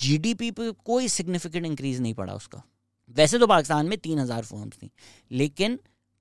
जीडीपी 0.00 0.50
पे 0.50 0.70
कोई 0.84 1.08
सिग्निफिकेंट 1.10 1.66
इंक्रीज 1.66 2.00
नहीं 2.00 2.14
पड़ा 2.14 2.34
उसका। 2.34 2.62
वैसे 3.16 3.38
तो 3.38 3.46
पाकिस्तान 3.46 3.86
में 3.86 3.98
तीन 3.98 4.18
हज़ार 4.18 4.44
फर्म्स 4.44 4.76
थी, 4.76 4.90
लेकिन 5.30 5.78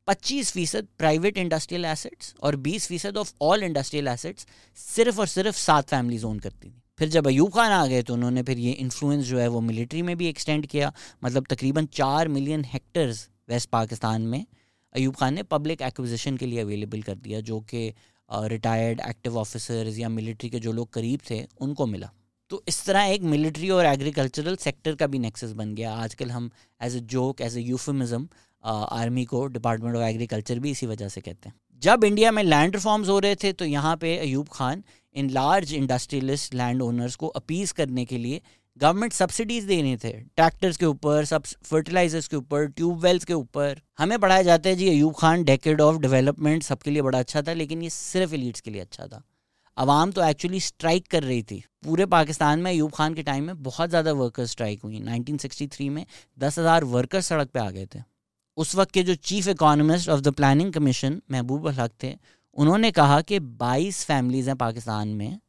पच्चीस 0.07 0.51
फ़ीसद 0.51 0.87
प्राइवेट 0.97 1.37
इंडस्ट्रियल 1.37 1.85
एसेट्स 1.85 2.33
और 2.41 2.55
बीस 2.57 2.87
फ़ीसद 2.87 3.17
ऑफ़ 3.17 3.33
ऑल 3.41 3.63
इंडस्ट्रियल 3.63 4.07
एसेट्स 4.07 4.45
सिर्फ़ 4.77 5.19
और 5.19 5.27
सिर्फ़ 5.27 5.57
सात 5.57 5.89
फैमिलीज़ 5.89 6.25
ओन 6.25 6.39
करती 6.39 6.69
थी। 6.69 6.81
फिर 7.01 7.09
जब 7.09 7.27
अयूब 7.27 7.51
खान 7.51 7.71
आ 7.71 7.85
गए 7.87 8.01
तो 8.03 8.13
उन्होंने 8.13 8.41
फिर 8.43 8.59
ये 8.59 8.71
इन्फ्लुएंस 8.79 9.23
जो 9.25 9.37
है 9.39 9.47
वो 9.47 9.59
मिलिट्री 9.61 10.01
में 10.01 10.15
भी 10.17 10.27
एक्सटेंड 10.27 10.65
किया। 10.65 10.91
मतलब 11.23 11.45
तकरीबन 11.49 11.85
चार 11.93 12.27
मिलियन 12.27 12.65
हेक्टर्स 12.65 13.27
वेस्ट 13.49 13.69
पाकिस्तान 13.69 14.21
में 14.23 14.45
अयूब 14.95 15.15
खान 15.15 15.33
ने 15.33 15.43
पब्लिक 15.45 15.81
एक्विजिशन 15.81 16.37
के 16.37 16.45
लिए 16.45 16.59
अवेलेबल 16.61 17.01
कर 17.01 17.15
दिया, 17.17 17.39
जो 17.41 17.59
कि 17.61 17.93
रिटायर्ड 18.29 19.01
एक्टिव 19.07 19.37
ऑफिसर्स 19.37 19.97
या 19.99 20.09
मिलिट्री 20.09 20.49
के 20.49 20.59
जो 20.59 20.71
लोग 20.71 20.93
करीब 20.93 21.19
थे, 21.29 21.41
उनको 21.61 21.85
मिला। 21.87 22.11
तो 22.51 22.63
इस 22.67 22.85
तरह 22.85 23.03
एक 23.07 23.23
मिलिट्री 23.25 23.69
और 23.69 23.85
एग्रीकल्चरल 23.85 24.55
सेक्टर 24.57 24.95
का 24.95 25.07
भी 25.07 25.19
नेक्सस 25.19 25.51
बन 25.53 25.73
गया। 25.75 25.93
आजकल 25.95 26.31
हम 26.31 26.49
as 26.81 26.95
a 26.95 26.99
joke 27.07 27.41
as 27.41 27.57
a 27.57 27.61
euphemism 27.63 28.27
army 28.63 29.25
को 29.25 29.45
डिपार्टमेंट 29.49 29.95
ऑफ़ 29.95 30.03
एग्रीकल्चर 30.05 30.59
भी 30.59 30.71
इसी 30.71 30.85
वजह 30.87 31.07
से 31.09 31.21
कहते 31.21 31.49
हैं। 31.49 31.55
जब 31.81 32.03
इंडिया 32.03 32.31
में 32.31 32.41
लैंड 32.43 32.75
रिफॉर्म्स 32.75 33.09
हो 33.09 33.17
रहे 33.19 33.35
थे 33.35 33.51
तो 33.53 33.65
यहाँ 33.65 33.95
पे 33.97 34.17
Ayub 34.17 34.47
Khan 34.53 34.83
in 35.15 35.29
large 35.29 35.73
industrialist 35.73 36.53
land 36.53 36.81
owners 36.81 37.15
को 37.15 37.27
अपीज 37.27 37.71
करने 37.71 38.05
के 38.05 38.17
लिए 38.17 38.41
गवर्नमेंट 38.77 39.13
सब्सिडीज 39.13 39.63
दे 39.63 39.81
रहे 39.81 39.95
थे। 39.97 40.11
ट्रैक्टर्स 40.11 40.77
के 40.77 40.85
ऊपर 40.85 41.25
सब 41.25 41.43
फर्टिलाइजर्स 41.65 42.27
के 42.27 42.35
ऊपर 42.35 42.67
ट्यूबवेल्स 42.67 43.25
के 43.25 43.33
ऊपर। 43.33 43.81
हमें 43.99 44.17
पढ़ाया 44.19 44.43
जाता 44.43 44.69
है, 44.69 44.75
जी 44.75 44.89
Ayub 44.89 45.13
Khan 45.15 45.43
decade 45.43 45.81
of 45.81 45.97
development 46.01 46.63
सबके 46.63 46.91
लिए 46.91 47.01
बड़ा 47.01 47.19
अच्छा 47.19 47.41
था, 47.41 47.53
लेकिन 47.53 47.81
ये 47.81 47.89
सिर्फ़ 47.89 48.33
एलिट्स 48.35 48.61
के 48.61 48.71
लिए 48.71 48.81
अच्छा 48.81 49.07
था। 49.07 49.23
अवाम 49.77 50.11
तो 50.11 50.23
एक्चुअली 50.23 50.59
स्ट्राइक 50.59 51.07
कर 51.07 51.23
रही 51.23 51.41
थी। 51.43 51.63
पूरे 51.85 52.05
पाकिस्तान 52.07 52.59
में 52.59 52.71
अयूब 52.71 52.91
खान 52.91 53.13
के 53.13 53.23
टाइम 53.23 53.43
में 53.43 53.61
बहुत 53.63 53.89
ज़्यादा 53.89 54.11
वर्कर्स 54.13 54.51
स्ट्राइक 54.51 54.81
हुई। 54.83 54.99
1963 54.99 55.89
में 55.89 56.05
दस 56.37 56.59
हज़ार 56.59 56.83
वर्कर्स 56.85 57.25
सड़क 57.25 57.49
पे 57.49 57.59
आ 57.59 57.69
गए 57.69 57.85
थे। 57.85 58.10
उस 58.61 58.75
वक्त 58.75 58.91
के 58.91 59.03
जो 59.03 59.15
chief 59.15 59.47
economist 59.47 60.09
of 60.09 60.21
the 60.21 60.33
planning 60.33 60.73
commission 60.73 61.21
Mahbub 61.31 61.67
Haq 61.67 61.91
थे, 62.03 62.13
उन्होंने 62.57 62.91
कहा 62.91 63.21
कि 63.21 63.39
22 63.59 64.03
फैमिलीज़ 64.05 64.49
हैं 64.49 64.57
पाकिस्तान 64.57 65.07
में 65.07 65.39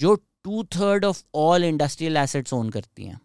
जो 0.00 0.14
two 0.44 0.62
third 0.76 1.04
of 1.04 1.22
all 1.34 1.64
industrial 1.64 2.16
assets 2.16 2.52
own 2.52 2.70
करती 2.70 3.04
हैं। 3.04 3.20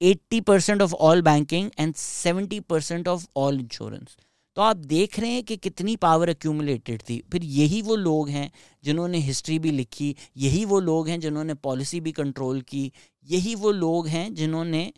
80 0.00 0.40
percent 0.40 0.82
of 0.82 0.94
all 0.94 1.22
banking 1.22 1.70
and 1.78 1.94
70 1.94 2.60
percent 2.60 3.08
of 3.08 3.26
all 3.36 3.60
insurance 3.60 4.16
तो 4.56 4.62
आप 4.62 4.76
देख 4.76 5.18
रहे 5.20 5.30
हैं 5.30 5.42
कि 5.44 5.56
कितनी 5.56 5.94
पावर 5.96 6.28
एक्यूमुलेटेड 6.28 7.02
थी। 7.08 7.22
फिर 7.32 7.44
यही 7.44 7.82
वो 7.82 7.96
लोग 7.96 8.28
हैं 8.28 8.50
जिन्होंने 8.84 9.18
हिस्ट्री 9.18 9.58
भी 9.58 9.70
लिखी, 9.70 10.14
यही 10.36 10.64
वो 10.64 10.80
लोग 10.80 11.08
हैं 11.08 11.20
जिन्होंने 11.20 11.54
पॉलिसी 11.54 12.00
भी 12.00 12.12
कंट्रोल 12.12 12.60
की, 12.60 12.92
यही 13.26 13.54
वो 13.54 13.70
लोग 13.72 14.08
हैं 14.08 14.34
जिन्होंने 14.34 14.92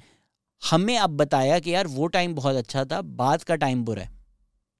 हमें 0.62 0.96
अब 0.98 1.10
बताया 1.10 1.58
कि 1.58 1.74
यार 1.74 1.86
वो 1.86 2.06
टाइम 2.06 2.34
बहुत 2.34 2.56
अच्छा 2.56 2.84
था 2.84 3.00
बाद 3.02 3.42
का 3.42 3.56
टाइम 3.56 3.84
बुरा 3.84 4.02
है। 4.02 4.10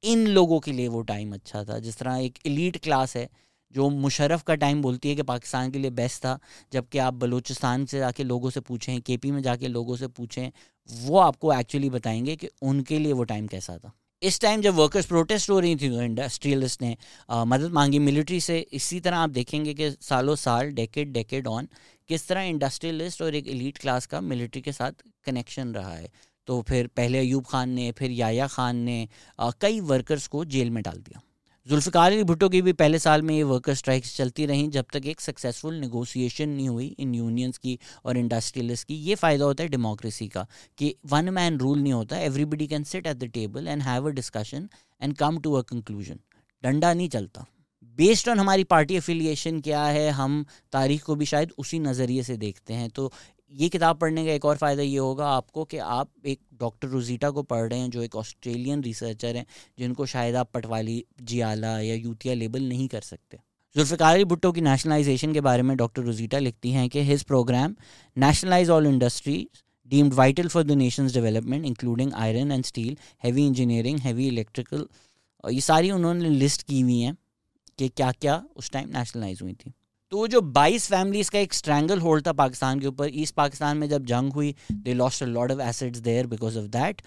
इन 0.03 0.27
लोगों 0.27 0.59
के 0.61 0.73
लिए 0.73 0.89
वो 0.89 1.01
टाइम 1.03 1.33
अच्छा 1.35 1.65
था। 1.65 1.79
जिस 1.79 1.99
तरह 1.99 2.17
एक 2.17 2.39
एलीट 2.47 2.77
क्लास 2.77 3.17
है 3.17 3.29
जो 3.73 3.89
मुशरफ 3.91 4.43
का 4.43 4.55
टाइम 4.55 4.83
बोलती 4.83 5.09
है 5.09 5.15
कि 5.17 5.23
पाकिस्तान 5.23 5.71
के 5.71 5.79
लिए 5.79 5.91
बेस्ट 5.91 6.21
था 6.21 6.39
जबकि 6.73 6.99
आप 6.99 7.15
बलूचिस्तान 7.15 7.85
से 7.87 7.99
जाके 7.99 8.25
लोगों 8.25 8.51
से 8.51 8.61
पूछें 8.61 9.01
के 9.01 9.17
पी 9.17 9.31
में 9.31 9.43
जाके 9.43 9.69
लोगों 9.69 9.97
से 9.97 10.09
पूछें 10.09 10.51
वो 10.91 11.19
आपको 11.19 11.53
एक्चुअली 11.53 11.91
बताएँगे 11.91 12.37
कि 12.37 12.49
उनके 12.63 12.99
लिए 12.99 13.13
वो 13.13 13.25
टाइम 13.25 13.47
कैसा 13.47 13.79
था। 13.79 13.93
इस 14.23 14.41
टाइम 14.41 14.61
जब 14.61 14.75
वर्कर्स 14.75 15.07
प्रोटेस्ट 15.07 15.51
हो 15.51 15.61
रही 15.61 15.77
थी 15.77 15.89
तो 15.91 16.03
इंडस्ट्रियलिस्ट 16.03 16.83
ने 16.83 16.97
आ, 17.31 17.45
मदद 17.45 17.71
मांगी 17.71 17.99
मिलिट्री 17.99 18.41
से। 18.41 18.59
इसी 18.73 19.01
तरह 19.01 19.17
आप 19.17 19.31
देखेंगे 19.31 19.75
कि 19.75 19.91
सालों 20.01 20.37
साल 20.37 20.71
डेकेड 20.71 21.13
डेकेड 21.13 21.47
ऑन 21.47 21.69
किस 22.11 22.27
तरह 22.29 22.43
इंडस्ट्रियलिस्ट 22.45 23.23
और 23.23 23.35
एक 23.35 23.49
एलीट 23.49 23.79
क्लास 23.79 24.07
का 24.07 24.21
मिलिट्री 24.23 24.61
के 24.63 24.73
साथ 24.73 25.03
कनेक्शन 25.25 25.73
रहा 25.75 25.95
है? 25.95 26.09
तो 26.49 26.61
फिर 26.69 26.87
पहले 26.97 27.19
अयूब 27.19 27.45
खान 27.47 27.71
ने 27.71 27.91
फिर 27.99 28.11
याया 28.13 28.47
खान 28.49 28.77
ने 28.79 29.09
आ, 29.39 29.51
कई 29.61 29.81
वर्कर्स 29.83 30.27
को 30.29 30.45
जेल 30.47 30.71
में 30.71 30.83
डाल 30.83 30.97
दिया। 30.99 31.21
जुल्फ़िकार 31.67 32.13
अली 32.13 32.25
भुट्टो 32.25 32.49
की 32.49 32.63
भी 32.63 32.73
पहले 32.73 32.99
साल 32.99 33.23
में 33.23 33.35
ये 33.35 33.43
वर्कर 33.43 33.75
स्ट्राइक्स 33.75 34.17
चलती 34.17 34.47
रहीं 34.47 34.69
जब 34.71 34.87
तक 34.93 35.07
एक 35.07 35.21
सक्सेसफुल 35.21 35.75
नेगोशिएशन 35.77 36.49
नहीं 36.49 36.69
हुई 36.69 36.87
इन 36.99 37.15
यूनियंस 37.15 37.59
की 37.59 37.79
और 38.05 38.17
इंडस्ट्रियलिस्ट 38.19 38.87
की। 38.89 38.95
ये 38.97 39.15
फ़ायदा 39.15 39.45
होता 39.45 39.63
है 39.63 39.69
डेमोक्रेसी 39.69 40.29
का 40.29 40.47
कि 40.79 40.95
वन 41.07 41.31
मैन 41.31 41.59
रूल 41.59 41.79
नहीं 41.79 41.93
होता 41.93 42.19
everybody 42.21 42.67
can 42.67 42.85
sit 42.85 43.07
at 43.07 43.17
the 43.17 43.31
table 43.35 43.69
and 43.69 43.83
have 43.83 44.09
a 44.09 44.13
discussion 44.13 44.69
and 45.01 45.17
come 45.17 45.39
to 45.39 45.53
a 45.53 45.63
conclusion 45.71 46.21
डंडा 46.63 46.93
नहीं 46.93 47.09
चलता। 47.09 47.47
बेस्ड 48.01 48.29
ऑन 48.29 48.39
हमारी 48.39 48.65
पार्टी 48.67 48.97
एफिलिएशन 48.97 49.61
क्या 49.61 49.83
है, 49.85 50.09
हम 50.13 50.45
तारीख 50.73 51.03
को 51.05 51.15
भी 51.15 51.27
शायद 51.27 51.53
उसी 51.59 51.79
नज़रिए 51.81 52.23
से 52.23 52.37
देखते 52.39 52.75
हैं। 52.75 52.89
तो 52.91 53.13
ये 53.53 53.69
किताब 53.69 53.99
पढ़ने 53.99 54.25
का 54.27 54.33
एक 54.33 54.45
और 54.45 54.57
फ़ायदा 54.57 54.83
ये 54.83 54.97
होगा 54.99 55.29
आपको 55.29 55.65
कि 55.65 55.79
आप 55.79 56.11
एक 56.27 56.41
डॉक्टर 56.61 56.89
रोजीटा 56.89 57.31
को 57.31 57.43
पढ़ 57.45 57.69
रहे 57.69 57.79
हैं, 57.79 57.91
जो 57.91 58.03
एक 58.03 58.17
ऑस्ट्रेलियन 58.17 58.83
रिसर्चर 58.83 59.37
हैं, 59.37 59.45
जिनको 59.79 60.07
शायद 60.07 60.37
आप 60.37 60.51
पटवाली 60.55 61.05
जियाला 61.23 61.79
या 61.81 61.95
यूतिया 61.97 62.35
लेबल 62.35 62.63
नहीं 62.65 62.89
कर 62.89 63.01
सकते। 63.03 63.39
जुल्फ़ार 63.77 64.25
भुट्टो 64.27 64.53
की 64.53 64.61
नेशनलाइजेशन 64.63 65.33
के 65.33 65.41
बारे 65.43 65.63
में 65.63 65.77
डॉक्टर 65.77 66.03
रोजीटा 66.03 66.39
लिखती 66.41 66.71
हैं 66.73 66.89
कि 66.89 67.03
his 67.05 67.23
program 67.25 67.75
nationalize 68.17 68.71
all 68.71 68.87
industries 68.87 69.63
deemed 69.91 70.15
vital 70.15 70.49
for 70.49 70.63
the 70.65 70.73
nations 70.79 71.15
development 71.15 71.65
including 71.67 72.13
iron 72.17 72.53
and 72.53 72.65
steel 72.65 72.97
heavy 73.25 73.47
engineering 73.47 73.99
heavy 74.01 74.29
electrical 74.29 74.87
ये 75.45 75.61
सारी 75.63 75.91
उन्होंने 75.91 76.29
लिस्ट 76.31 76.63
की 76.63 76.81
हुई 76.81 77.01
हैं। 77.01 77.17
कि 77.81 77.89
क्या 77.91 78.11
क्या 78.13 78.43
उस 78.57 78.71
टाइम 78.71 78.89
नेशनलाइज 78.97 79.43
हुई 79.43 79.53
थी। 79.55 79.73
तो 80.13 80.27
जो 80.29 80.41
22 80.55 80.87
फैमिलीज़ 80.91 81.31
का 81.31 81.39
एक 81.39 81.53
स्ट्रैंगल 81.55 82.01
होल्ड 82.01 82.27
था 82.27 82.33
पाकिस्तान 82.33 82.81
के 82.81 82.87
ऊपर 82.87 83.11
ईस्ट 83.15 83.35
पाकिस्तान 83.35 83.77
में 83.77 83.89
जब 83.89 84.05
जंग 84.07 84.33
हुई 84.33 84.55
they 84.73 84.95
lost 84.95 85.23
a 85.23 85.27
lot 85.27 85.53
of 85.53 85.61
assets 85.63 85.99
there 86.01 86.27
because 86.27 86.59
of 86.59 86.67
that 86.69 87.03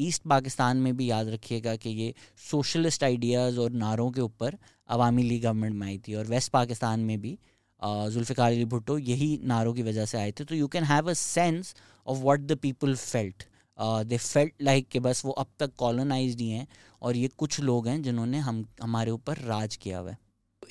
east 0.00 0.22
Pakistan 0.28 0.76
में 0.76 0.96
भी 0.96 1.10
याद 1.10 1.28
रखिएगा 1.28 1.74
कि 1.76 1.90
ये 1.92 2.14
सोशलिस्ट 2.50 3.04
आइडियाज़ 3.04 3.58
और 3.60 3.70
नारों 3.82 4.10
के 4.10 4.20
ऊपर 4.20 4.56
अवामी 4.88 5.22
लीग 5.22 5.42
गवर्नमेंट 5.42 5.74
में 5.74 5.86
आई 5.86 5.98
थी 6.08 6.14
और 6.14 6.26
वेस्ट 6.26 6.52
पाकिस्तान 6.52 7.00
में 7.00 7.20
भी 7.20 7.38
जुल्फ़ार 7.82 8.50
अली 8.50 8.64
भुट्टो 8.66 8.98
यही 9.00 9.38
नारों 9.44 9.72
की 9.74 9.82
वजह 9.82 10.04
से 10.06 10.18
आए 10.18 10.32
थे। 10.32 10.44
तो 10.44 10.54
you 10.54 10.68
can 10.68 10.84
have 10.84 11.10
a 11.10 11.14
sense 11.14 11.74
of 12.06 12.18
what 12.18 12.40
the 12.40 12.58
people 12.62 12.94
felt 12.96 13.44
they 13.82 14.16
felt 14.16 14.52
like 14.62 14.88
कि 14.88 15.00
बस 15.00 15.24
वो 15.24 15.32
अब 15.32 15.46
तक 15.60 15.74
कॉलोनाइज 15.78 16.40
ही 16.40 16.48
हैं 16.50 16.66
और 17.02 17.16
ये 17.16 17.28
कुछ 17.38 17.60
लोग 17.60 17.88
हैं 17.88 18.00
जिन्होंने 18.02 18.38
हम, 18.38 18.64
हमारे 18.82 19.10
ऊपर 19.10 19.38
राज 19.38 19.76
किया 19.76 19.98
हुआ 19.98 20.10
है। 20.10 20.18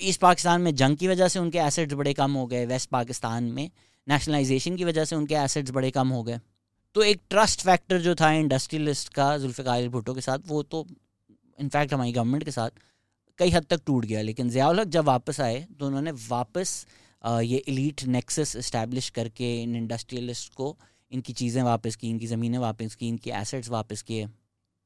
ईस्ट 0.02 0.22
पाकिस्तान 0.22 0.62
में 0.62 0.74
जंग 0.76 0.98
की 0.98 1.08
वजह 1.08 1.28
से 1.28 1.40
उनके 1.40 1.60
एसेट्स 1.60 1.94
बड़े 1.94 2.14
कम 2.14 2.34
हो 2.34 2.46
गए। 2.48 2.66
वेस्ट 2.66 2.90
पाकिस्तान 2.90 3.44
में 3.44 3.70
नेशनलाइजेशन 4.08 4.76
की 4.76 4.84
वजह 4.86 5.06
से 5.06 5.16
उनके 5.16 5.36
एसेट्स 5.36 5.72
बड़े 5.72 5.92
कम 5.92 6.10
हो 6.10 6.22
गए। 6.24 6.40
तो 6.96 7.04
एक 7.04 7.20
ट्रस्ट 7.30 7.62
फैक्टर 7.62 8.02
जो 8.02 8.16
था 8.16 8.32
इंडस्ट्रियलिस्ट 8.34 9.14
का 9.14 9.38
जुल्फ़ार 9.38 9.88
भुट्टो 9.90 10.14
के 10.14 10.22
साथ, 10.22 10.40
वो 10.48 10.64
तो 10.64 10.86
इनफैक्ट 11.60 11.94
हमारी 11.94 12.12
गवर्नमेंट 12.12 12.44
के 12.44 12.52
साथ 12.52 12.70
कई 13.40 13.50
हद 13.50 13.66
तक 13.70 13.82
टूट 13.86 14.06
गया। 14.06 14.22
लेकिन 14.22 14.50
ज़ियाउल 14.50 14.84
जब 14.86 15.06
वापस 15.06 15.40
आए 15.42 15.66
तो 15.80 15.86
उन्होंने 15.88 16.12
वापस 16.12 16.86
ये 17.24 17.58
इलीट 17.58 18.04
नेक्सस 18.06 18.56
इस्टेब्लिश 18.56 19.10
करके 19.10 19.52
इन 19.62 19.76
इंडस्ट्रियलिस्ट 19.76 20.54
को 20.54 20.76
इनकी 21.12 21.34
चीज़ें 21.34 21.62
वापस 21.64 21.96
की, 21.96 22.10
इनकी 22.10 22.28
ज़मीनें 22.28 22.58
वापस 22.60 22.96
की, 22.96 23.08
इनकी 23.08 23.30
एसेट्स 23.32 23.70
वापस 23.70 24.02
किए। 24.02 24.28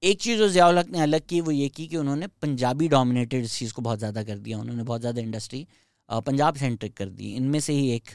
एक 0.03 0.21
चीज़ 0.21 0.37
जो 0.37 0.47
ज़ियाउल 0.49 0.83
ने 0.87 0.99
अलग 1.01 1.25
की, 1.29 1.41
वो 1.41 1.51
ये 1.51 1.67
की 1.69 1.87
कि 1.87 1.97
उन्होंने 1.97 2.27
पंजाबी 2.41 2.87
डोमिनेटेड 2.89 3.43
इस 3.43 3.57
चीज़ 3.57 3.73
को 3.73 3.81
बहुत 3.81 3.99
ज़्यादा 3.99 4.23
कर 4.23 4.37
दिया। 4.37 4.57
उन्होंने 4.59 4.83
बहुत 4.83 5.01
ज़्यादा 5.01 5.21
इंडस्ट्री 5.21 5.67
पंजाब 6.09 6.55
सेंट्रिक 6.55 6.93
कर 6.93 7.09
दी। 7.11 7.33
इनमें 7.35 7.59
से 7.59 7.73
ही 7.73 7.89
एक 7.91 8.09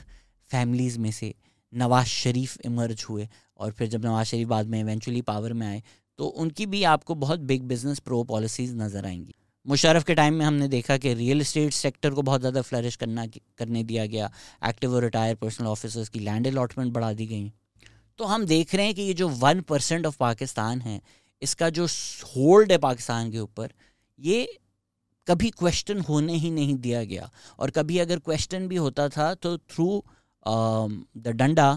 फैमिलीज़ 0.50 0.99
में 0.99 1.11
से 1.12 1.35
नवाज़ 1.73 2.07
शरीफ 2.09 2.57
इमर्ज 2.67 3.05
हुए 3.09 3.29
और 3.57 3.71
फिर 3.73 3.88
जब 3.88 4.05
नवाज़ 4.05 4.26
शरीफ 4.29 4.49
बाद 4.49 4.67
में 4.67 4.81
इवेंचुअली 4.81 5.21
पावर 5.23 5.52
में 5.52 5.67
आए 5.67 5.83
तो 6.19 6.26
उनकी 6.26 6.67
भी 6.67 6.83
आपको 6.87 7.14
बहुत 7.17 7.40
बिग 7.43 7.62
बिज़नेस 7.64 7.99
प्रो 8.00 8.23
पॉलिसीज़ 8.25 8.75
नज़र 8.76 9.07
आएँगी। 9.07 9.35
मुशरफ 9.67 10.05
के 10.05 10.14
टाइम 10.14 10.35
में 10.35 10.45
हमने 10.47 10.69
देखा 10.69 10.97
कि 10.97 11.12
रियल 11.14 11.40
इस्टेट 11.40 11.73
सेक्टर 11.73 12.11
को 12.11 12.23
बहुत 12.23 12.40
ज़्यादा 12.40 12.62
फ्लरिश 12.62 12.97
करना, 12.97 13.26
करने 13.59 13.83
दिया 13.85 14.07
गया। 14.07 14.31
एक्टिव 14.69 14.95
और 14.95 15.02
रिटायर 15.05 15.35
पर्सनल 15.37 15.67
ऑफिसर्स 15.69 16.09
की 16.09 16.19
लैंड 16.21 16.47
अलाटमेंट 16.47 16.93
बढ़ा 16.93 17.12
दी 17.12 17.26
गई। 17.26 17.52
तो 18.20 18.24
हम 18.26 18.44
देख 18.46 18.74
रहे 18.74 18.86
हैं 18.86 18.94
कि 18.94 19.02
ये 19.02 19.12
जो 19.14 19.28
वन 19.28 19.60
परसेंट 19.62 20.06
ऑफ़ 20.06 20.16
पाकिस्तान 20.18 20.80
है, 20.80 21.00
इसका 21.42 21.68
जो 21.70 21.84
होल्ड 22.26 22.72
है 22.72 22.76
पाकिस्तान 22.78 23.30
के 23.32 23.38
ऊपर, 23.38 23.70
ये 24.18 24.58
कभी 25.26 25.50
क्वेश्चन 25.50 26.00
होने 26.00 26.34
ही 26.34 26.50
नहीं 26.50 26.74
दिया 26.76 27.02
गया। 27.04 27.30
और 27.58 27.70
कभी 27.70 27.98
अगर 27.98 28.18
क्वेश्चन 28.18 28.66
भी 28.68 28.76
होता 28.76 29.08
था 29.08 29.32
तो 29.34 29.56
थ्रू 29.58 30.02
द 30.46 31.32
डंडा 31.34 31.68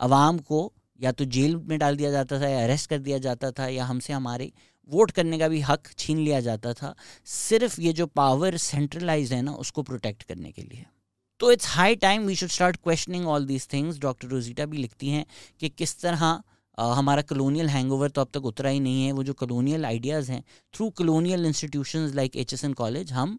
आवाम 0.00 0.38
को 0.40 0.60
या 1.00 1.12
तो 1.12 1.24
जेल 1.26 1.56
में 1.58 1.78
डाल 1.78 1.96
दिया 1.96 2.10
जाता 2.10 2.40
था, 2.40 2.48
या 2.48 2.62
अरेस्ट 2.64 2.88
कर 2.90 2.98
दिया 3.00 3.18
जाता 3.18 3.50
था, 3.50 3.66
या 3.68 3.84
हमसे 3.84 4.12
हमारे 4.12 4.50
वोट 4.88 5.10
करने 5.10 5.38
का 5.38 5.48
भी 5.48 5.60
हक 5.60 5.88
छीन 5.98 6.18
लिया 6.18 6.40
जाता 6.40 6.72
था, 6.72 6.94
सिर्फ़ 7.26 7.80
ये 7.80 7.92
जो 7.92 8.06
पावर 8.06 8.56
सेंट्रलाइज 8.56 9.32
है 9.32 9.42
ना, 9.42 9.52
उसको 9.54 9.82
प्रोटेक्ट 9.82 10.22
करने 10.22 10.52
के 10.52 10.62
लिए। 10.62 10.86
तो 11.40 11.50
it's 11.52 11.66
high 11.68 11.94
time 11.96 12.26
we 12.26 12.34
should 12.36 12.48
start 12.50 12.76
questioning 12.76 13.26
all 13.28 13.44
these 13.46 13.66
things 13.72 13.98
doctor 13.98 14.28
Rosita 14.28 14.64
भी 14.66 14.76
लिखती 14.76 15.08
हैं 15.08 15.24
कि 15.60 15.68
किस 15.68 16.00
तरह 16.00 16.42
हमारा 16.78 17.22
कलोनियल 17.22 17.68
हैंगओवर 17.68 18.10
तो 18.10 18.20
अब 18.20 18.28
तक 18.34 18.44
उतरा 18.44 18.70
ही 18.70 18.80
नहीं 18.80 19.04
है। 19.04 19.12
वो 19.12 19.22
जो 19.22 19.32
कलोनियल 19.34 19.84
आइडियाज़ 19.84 20.30
हैं 20.32 20.42
through 20.74 20.88
colonial 20.98 21.46
institution 21.46 22.10
like 22.14 22.36
Aitchison 22.64 22.72
college 22.72 23.12
हम 23.12 23.38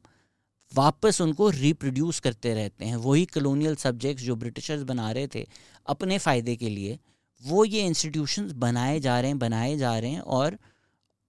वापस 0.72 1.22
उनको 1.22 1.50
रिप्रोड्यूस 1.52 2.20
करते 2.20 2.54
रहते 2.54 2.86
हैं। 2.86 2.96
वही 2.98 3.26
कलोनियल 3.28 3.76
सब्जेक्ट्स 3.76 4.24
जो 4.24 4.36
ब्रिटिशर्स 4.36 4.84
बना 4.84 5.12
रहे 5.12 5.28
थे 5.28 5.46
अपने 5.86 6.18
फ़ायदे 6.18 6.56
के 6.56 6.70
लिए, 6.70 7.00
वो 7.44 7.66
ये 7.66 7.86
इंस्टीट्यूशन 7.86 8.52
बनाए 8.58 9.00
जा 9.00 9.20
रहे 9.20 9.30
हैं, 9.30 9.40
बनाए 9.40 9.78
जा 9.78 9.98
रहे 9.98 10.12
हैं 10.12 10.22
और 10.22 10.58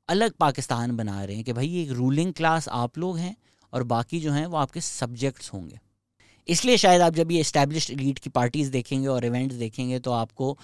अलग 0.09 0.33
पाकिस्तान 0.41 0.97
बना 0.97 1.23
रहे 1.25 1.37
हैं 1.37 1.45
कि 1.45 1.53
भाई 1.53 1.83
एक 1.83 1.91
रूलिंग 1.93 2.33
क्लास 2.35 2.69
आप 2.75 2.99
लोग 2.99 3.19
हैं 3.19 3.37
और 3.73 3.83
बाकी 3.87 4.21
जो 4.21 4.33
हैं 4.33 4.47
वो 4.47 4.57
आपके 4.57 4.81
सब्जेक्ट्स 4.81 5.53
होंगे। 5.53 5.79
इसलिए 6.49 6.77
शायद 6.77 7.01
आप 7.01 7.15
जब 7.15 7.33
ये 7.33 7.41
इस्टेब्लिश 7.41 7.91
लीड 7.91 8.19
की 8.19 8.31
पार्टीज़ 8.31 8.71
देखेंगे 8.71 9.07
और 9.09 9.25
इवेंट्स 9.25 9.55
देखेंगे 9.57 9.99
तो 9.99 10.11
आपको 10.13 10.57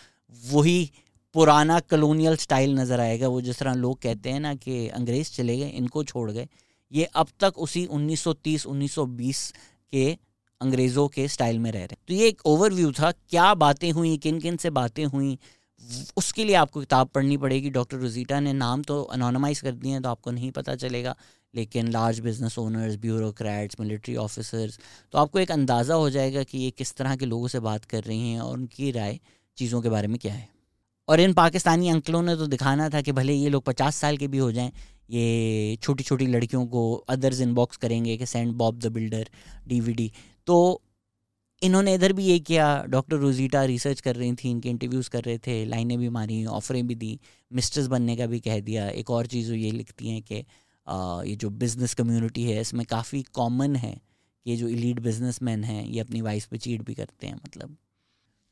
वही 0.44 0.90
पुराना 1.35 1.78
कलोनियल 1.82 2.37
स्टाइल 2.37 2.75
नज़र 2.75 3.00
आएगा। 3.00 3.28
वो 3.28 3.40
जिस 3.40 3.58
तरह 3.58 3.75
लोग 3.75 4.00
कहते 4.02 4.30
हैं 4.30 4.40
ना 4.40 4.54
कि 4.54 4.88
अंग्रेज़ 4.90 5.30
चले 5.32 5.56
गए, 5.56 5.68
इनको 5.68 6.04
छोड़ 6.04 6.30
गए। 6.30 6.47
ये 6.92 7.04
अब 7.04 7.28
तक 7.40 7.58
उसी 7.58 7.85
1930 7.87 8.66
1920 8.66 9.52
के 9.92 10.11
अंग्रेज़ों 10.61 11.06
के 11.08 11.26
स्टाइल 11.28 11.58
में 11.58 11.70
रह 11.70 11.78
रहे 11.78 11.87
हैं। 11.87 11.99
तो 12.08 12.14
ये 12.14 12.28
एक 12.28 12.40
ओवरव्यू 12.47 12.92
था, 12.92 13.11
क्या 13.11 13.52
बातें 13.56 13.90
हुई 13.92 14.16
किन 14.18 14.40
किन 14.40 14.56
से 14.56 14.70
बातें 14.73 15.04
हुई 15.06 15.38
उसके 16.16 16.44
लिए 16.44 16.54
आपको 16.56 16.80
किताब 16.80 17.08
पढ़नी 17.08 17.37
पड़ेगी। 17.37 17.70
डॉक्टर 17.70 17.97
रोजीटा 17.97 18.40
ने 18.40 18.52
नाम 18.54 18.82
तो 18.82 19.02
अनोनमाइज 19.02 19.61
कर 19.61 19.73
दिए 19.73 19.92
हैं 19.92 20.02
तो 20.02 20.08
आपको 20.08 20.30
नहीं 20.30 20.50
पता 20.52 20.75
चलेगा। 20.76 21.14
लेकिन 21.54 21.88
large 21.88 22.18
business 22.20 22.58
owners 22.58 22.97
bureaucrats 22.99 23.80
military 23.80 24.16
officers 24.16 24.78
तो 25.12 25.18
आपको 25.18 25.38
एक 25.38 25.50
अंदाज़ा 25.52 25.94
हो 25.94 26.11
जाएगा 26.11 26.42
कि 26.42 26.58
ये 26.58 26.70
किस 26.70 26.94
तरह 26.97 27.16
के 27.16 27.26
लोगों 27.26 27.49
से 27.49 27.61
बात 27.61 27.85
कर 27.85 28.02
रही 28.04 28.32
हैं 28.32 28.40
और 28.40 28.54
उनकी 28.54 28.90
राय 28.90 29.18
चीज़ों 29.58 29.80
के 29.82 29.88
बारे 29.88 30.08
में 30.08 30.18
क्या 30.18 30.32
है। 30.35 30.49
और 31.08 31.20
इन 31.20 31.32
पाकिस्तानी 31.32 31.88
अंकलों 31.88 32.23
ने 32.23 32.35
तो 32.37 32.47
दिखाना 32.47 32.88
था 32.90 33.00
कि 33.00 33.12
भले 33.12 33.35
ये 33.35 33.49
लोग 33.49 33.64
पचास 33.64 33.97
साल 33.97 34.16
के 34.16 34.28
भी 34.28 34.38
हो 34.38 34.50
जाएँ, 34.52 34.73
ये 35.11 35.76
छोटी 35.82 36.04
छोटी 36.04 36.26
लड़कियों 36.26 36.66
को 36.66 36.92
अदर्स 37.08 37.40
इनबॉक्स 37.40 37.76
करेंगे 37.76 38.16
कि 38.16 38.26
send 38.26 38.52
Bob 38.54 38.78
the 38.78 38.92
builder 38.92 39.28
DVD 39.68 40.11
तो 40.47 40.82
इन्होंने 41.62 41.95
इधर 41.95 42.12
भी 42.12 42.25
ये 42.25 42.38
किया, 42.41 42.67
डॉक्टर 42.88 43.17
रोजीटा 43.17 43.65
रिसर्च 43.65 44.00
कर 44.00 44.17
रही 44.17 44.33
थी, 44.35 44.50
इनके 44.50 44.69
इंटरव्यूज़ 44.69 45.11
कर 45.11 45.23
रहे 45.23 45.38
थे, 45.38 45.65
लाइनें 45.65 45.99
भी 45.99 46.09
मारी, 46.09 46.45
ऑफरें 46.47 46.87
भी 46.87 46.95
दी, 46.95 47.19
मिस्टर्स 47.50 47.87
बनने 47.87 48.17
का 48.17 48.27
भी 48.27 48.41
कह 48.41 48.61
दिया। 48.61 48.88
एक 48.91 49.11
और 49.11 49.27
चीज़ 49.27 49.53
ये 49.55 49.71
लिखती 49.73 50.09
हैं 50.09 50.23
कि 50.23 50.45
ये 51.29 51.35
जो 51.37 51.50
बिज़नेस 51.53 51.95
कम्युनिटी 51.95 52.43
है, 52.43 52.61
इसमें 52.61 52.85
काफ़ी 52.87 53.23
कॉमन 53.35 53.77
है 53.77 53.93
कि 54.47 54.57
जो 54.57 54.69
इलीड 54.69 55.00
बिजनेसमैन 55.00 55.65
हैं, 55.65 55.85
ये 55.85 56.00
अपनी 56.00 56.21
वाइफ 56.21 56.47
पे 56.47 56.59
चीट 56.59 56.83
भी 56.83 56.95
करते 56.95 57.27
हैं 57.27 57.35
मतलब। 57.37 57.77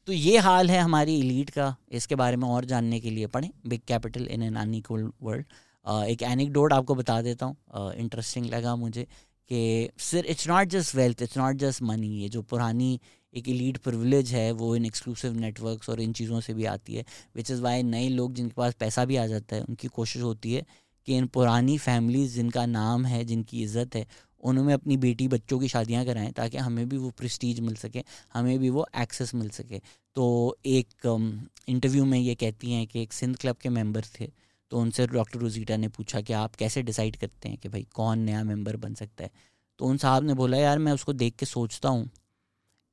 तो 0.09 0.13
ये 0.13 0.39
हाल 0.39 0.71
है 0.71 0.81
हमारी 0.81 1.19
इलीट 1.21 1.51
का। 1.51 1.75
इसके 1.93 2.15
बारे 2.15 2.37
में 2.37 2.49
और 2.49 2.65
जानने 2.65 3.01
के 3.01 3.11
लिए 3.11 3.27
पढ़ें, 3.29 3.51
big 3.67 3.81
capital 3.89 4.27
in 4.27 4.43
an 4.43 4.57
unequal 4.57 5.11
world. 5.23 5.47
एक 5.87 6.23
एनिकडोट 6.25 6.73
आपको 6.73 6.95
बता 6.95 7.21
देता 7.23 7.47
हूँ 7.47 7.93
इंटरेस्टिंग 7.95 8.47
लगा 8.47 8.75
मुझे 8.77 9.07
कि 9.51 9.91
sir 9.99 10.27
it's 10.27 10.49
not 10.49 10.69
just 10.69 10.95
wealth 10.95 11.23
it's 11.23 11.37
not 11.39 11.57
just 11.57 11.83
money 11.83 12.09
ये 12.23 12.29
जो 12.29 12.43
पुरानी 12.43 12.99
एक 13.35 13.49
इलीट 13.49 13.79
प्रिविलेज 13.79 14.33
है 14.33 14.51
वो 14.53 14.75
इन 14.77 14.87
एक्सक्लूसिव 14.87 15.33
नेटवर्क्स 15.33 15.91
और 15.91 16.01
इन 16.01 16.13
चीज़ों 16.13 16.41
से 16.41 16.55
भी 16.55 16.65
आती 16.65 16.95
है 16.95 17.05
विच 17.37 17.51
इज़ 17.51 17.61
वाई 17.63 17.83
नए 17.83 18.09
लोग 18.09 18.35
जिनके 18.35 18.55
पास 18.57 18.75
पैसा 18.75 19.05
भी 19.05 19.17
आ 19.17 19.27
जाता 19.27 19.57
है 19.57 19.63
उनकी 19.63 19.89
कोशिश 19.89 20.23
होती 20.23 20.53
है 20.53 20.65
कि 21.09 21.17
इन 21.17 21.27
पुरानी 21.27 21.77
फैमिलीज़ 21.79 22.35
जिनका 22.35 22.67
नाम 22.67 23.05
है 23.07 23.25
जिनकी 23.25 23.63
इज़्ज़त 23.63 23.97
है 23.97 24.07
उनमें 24.43 24.73
अपनी 24.75 24.97
बेटी 24.97 25.29
बच्चों 25.29 25.59
की 25.61 25.69
शादियाँ 25.69 26.05
कराएँ 26.07 26.33
ताकि 26.33 26.59
हमें 26.59 26.89
भी 26.89 26.97
वो 26.97 27.11
प्रेस्टीज 27.11 27.61
मिल 27.61 27.75
सके 27.75 28.03
हमें 28.35 28.59
भी 28.59 28.71
वो 28.71 28.87
एक्सेस 28.99 29.35
मिल 29.35 29.49
सके। 29.51 29.81
तो 30.17 30.57
एक 30.67 31.39
इंटरव्यू 31.69 32.03
um, 32.03 32.11
में 32.11 32.19
ये 32.19 32.35
कहती 32.35 32.73
हैं 32.73 32.87
कि 32.87 33.03
एक 33.03 33.13
सिंध 33.13 33.37
क्लब 33.37 33.57
के 33.57 33.69
मेंबर 33.69 34.05
थे 34.21 34.31
तो 34.71 34.79
उनसे 34.79 35.07
डॉक्टर 35.07 35.39
रोजीटा 35.39 35.77
ने 35.77 35.89
पूछा 35.89 36.21
कि 36.21 36.33
आप 36.33 36.55
कैसे 36.57 36.83
डिसाइड 36.83 37.17
करते 37.17 37.49
हैं 37.49 37.59
कि 37.59 37.69
भाई 37.69 37.87
कौन 37.95 38.19
नया 38.19 38.43
मेंबर 38.45 38.77
बन 38.77 38.95
सकता 38.95 39.25
है? 39.25 39.31
तो 39.79 39.85
उन 39.85 39.97
साहब 39.97 40.25
ने 40.25 40.35
बोला, 40.35 40.57
यार, 40.57 40.79
मैं 40.79 40.93
उसको 40.93 41.13
देख 41.13 41.37
के 41.37 41.47
सोचता 41.47 41.89
हूँ 41.89 42.09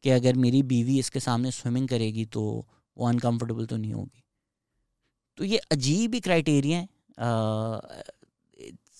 कि 0.03 0.09
अगर 0.09 0.35
मेरी 0.35 0.61
बीवी 0.63 0.97
इसके 0.99 1.19
सामने 1.19 1.51
स्विमिंग 1.51 1.87
करेगी 1.89 2.25
तो 2.25 2.41
वो 2.97 3.07
अनकम्फर्टेबल 3.07 3.65
तो 3.65 3.77
नहीं 3.77 3.93
होगी। 3.93 4.23
तो 5.37 5.43
ये 5.43 5.57
अजीब 5.71 6.13
ही 6.13 6.19
क्राइटेरिया 6.19 6.77
है। 6.79 6.87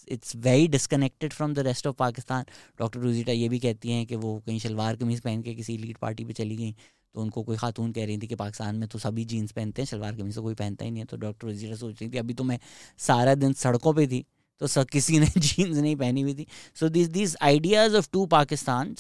It's 0.08 0.36
very 0.36 0.68
disconnected 0.68 1.34
from 1.34 1.54
the 1.54 1.60
rest 1.60 1.88
of 1.88 1.96
Pakistan 1.96 2.46
doctor 2.80 3.00
Rosita 3.00 3.32
ये 3.32 3.50
भी 3.50 3.60
कहती 3.60 3.92
हैं 3.92 4.06
कि 4.06 4.16
वो 4.16 4.40
कहीं 4.46 4.60
शलवार 4.60 4.96
कमीज़ 4.96 5.22
पहन 5.22 5.42
के 5.42 5.54
किसी 5.56 5.78
लीड 5.78 5.98
पार्टी 5.98 6.26
पे 6.26 6.34
चली 6.34 6.56
गई। 6.56 6.76
तो 7.16 7.22
उनको 7.22 7.44
कोई 7.44 7.58
खातून 7.58 7.92
कह 7.92 8.06
रही 8.06 8.18
थी 8.18 8.28
कि 8.28 8.36
पाकिस्तान 8.36 8.76
में 8.76 8.88
तो 8.90 9.00
सभी 9.00 9.26
जीन्स 9.26 9.52
पहनते 9.52 9.82
हैं, 9.82 9.88
शलवार 9.88 10.16
कमीज 10.16 10.36
तो 10.36 10.42
कोई 10.44 10.54
पहनता 10.56 10.86
ही 10.86 10.92
नहीं 10.92 11.02
है। 11.02 11.06
तो 11.06 11.18
डॉक्टर 11.18 11.48
वजीरा 11.48 11.76
सोच 11.76 12.02
रही 12.02 12.10
थी, 12.10 12.18
अभी 12.18 12.34
तो 12.34 12.44
मैं 12.44 12.60
सारा 13.00 13.36
दिन 13.36 13.54
सड़कों 13.56 13.94
पर 13.94 14.08
थी 14.08 14.26
तो 14.62 14.68
सब 14.68 14.88
किसी 14.88 15.20
ने 15.20 15.26
जीन्स 15.38 15.78
नहीं 15.78 15.96
पहनी 15.96 16.22
हुई 16.22 16.34
थी। 16.36 16.46
So 16.76 16.90
this 16.90 17.08
this 17.10 17.36
ideas 17.42 17.96
of 17.98 18.10
to 18.14 18.26
Pakistan 18.28 18.96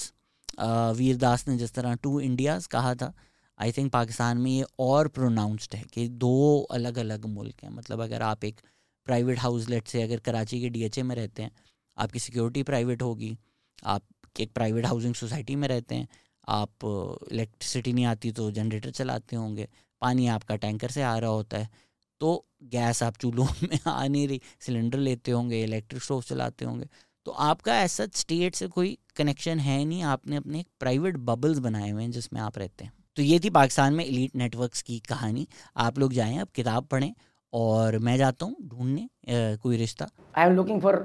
Vir Das 0.98 1.48
ने 1.48 1.58
जिस 1.58 1.74
तरह 1.74 1.96
टू 2.03 2.20
इंडियाज़ 2.22 2.67
कहा 2.67 2.93
था 2.96 3.13
आई 3.60 3.72
थिंक 3.72 3.91
पाकिस्तान 3.91 4.38
में 4.38 4.50
ये 4.51 4.65
और 4.79 5.08
प्रोनाउंस्ड 5.08 5.75
है 5.75 5.84
कि 5.93 6.08
दो 6.10 6.60
अलग 6.72 6.98
अलग 7.00 7.25
मुल्क 7.25 7.63
हैं। 7.63 7.70
मतलब 7.72 8.01
अगर 8.01 8.22
आप 8.22 8.43
एक 8.46 8.62
प्राइवेट 9.08 9.39
हाउस 9.39 9.67
लेट 9.70 9.88
से 9.88 10.01
अगर 10.01 10.20
कराची 10.20 10.60
के 10.62 10.70
डीएचए 10.70 11.03
में 11.03 11.15
रहते 11.15 11.43
हैं, 11.43 11.51
आपकी 11.98 12.20
सिक्योरिटी 12.20 12.63
प्राइवेट 12.63 13.01
होगी, 13.01 13.38
आप 13.84 14.03
एक 14.39 14.51
प्राइवेट 14.53 14.86
हाउसिंग 14.86 15.13
सोसाइटी 15.15 15.55
में 15.55 15.67
रहते 15.67 15.96
हैं 15.96 16.08
आप 16.47 16.85
इलेक्ट्रिसिटी 17.31 17.93
नहीं 17.93 18.05
आती 18.05 18.31
तो 18.31 18.50
जनरेटर 18.51 18.91
चलाते 18.91 19.35
होंगे। 19.35 19.67
पानी 20.01 20.27
आपका 20.27 20.55
टैंकर 20.55 20.89
से 20.89 21.01
आ 21.03 21.17
रहा 21.17 21.29
होता 21.29 21.57
है। 21.57 21.69
तो 22.21 22.45
गैस 22.63 23.03
आप 23.03 23.17
चूल्हों 23.17 23.45
में 23.63 23.79
आ 23.88 24.05
नहीं 24.07 24.27
रही 24.27 24.41
सिलेंडर 24.59 24.97
लेते 25.00 25.31
होंगे 25.31 25.62
इलेक्ट्रिक 25.63 26.03
स्टोव 26.03 26.21
चलाते 26.21 26.65
होंगे। 26.65 26.88
तो 27.25 27.31
आपका 27.31 27.77
ऐसा 27.79 28.05
स्टेट 28.15 28.55
से 28.55 28.67
कोई 28.67 28.97
कनेक्शन 29.15 29.59
है 29.59 29.83
नहीं, 29.85 30.03
आपने 30.03 30.35
अपने 30.35 30.59
एक 30.59 30.67
प्राइवेट 30.79 31.17
बबल्स 31.19 31.59
बनाए 31.59 31.89
हुए 31.91 32.03
हैं 32.03 32.12
जिसमें 32.12 32.39
आप 32.41 32.57
रहते 32.57 32.85
हैं। 32.85 32.91
तो 33.17 33.21
ये 33.21 33.39
थी 33.39 33.50
पाकिस्तान 33.51 33.93
में 33.93 34.03
एलीट 34.05 34.35
नेटवर्क्स 34.35 34.81
की 34.81 35.00
कहानी। 35.00 35.47
आप 35.77 36.00
लोग 36.00 36.13
जाएँ 36.13 36.38
अब 36.39 36.47
किताब 36.55 36.85
पढ़ें 36.85 37.13
और 37.53 37.97
मैं 38.00 38.17
जाता 38.17 38.45
हूँ 38.45 38.55
ढूँढने 38.67 39.07
कोई 39.57 39.77
रिश्ता। 39.77 40.09
I 40.38 40.45
am 40.45 40.55
looking 40.55 40.81
for 40.81 40.95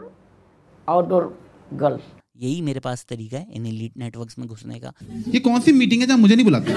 outdoor 0.88 1.38
girl 1.75 2.00
यही 2.38 2.61
मेरे 2.62 2.80
पास 2.80 3.04
तरीका 3.09 3.38
है 3.38 3.47
इन 3.52 3.66
एलिट 3.66 3.97
नेटवर्क्स 3.97 4.38
में 4.38 4.47
घुसने 4.49 4.78
का। 4.80 4.92
ये 5.28 5.40
कौन 5.40 5.61
सी 5.61 5.73
मीटिंग 5.73 6.00
है 6.00 6.07
जहाँ 6.07 6.18
मुझे 6.18 6.35
नहीं 6.35 6.45
बुलाते? 6.45 6.73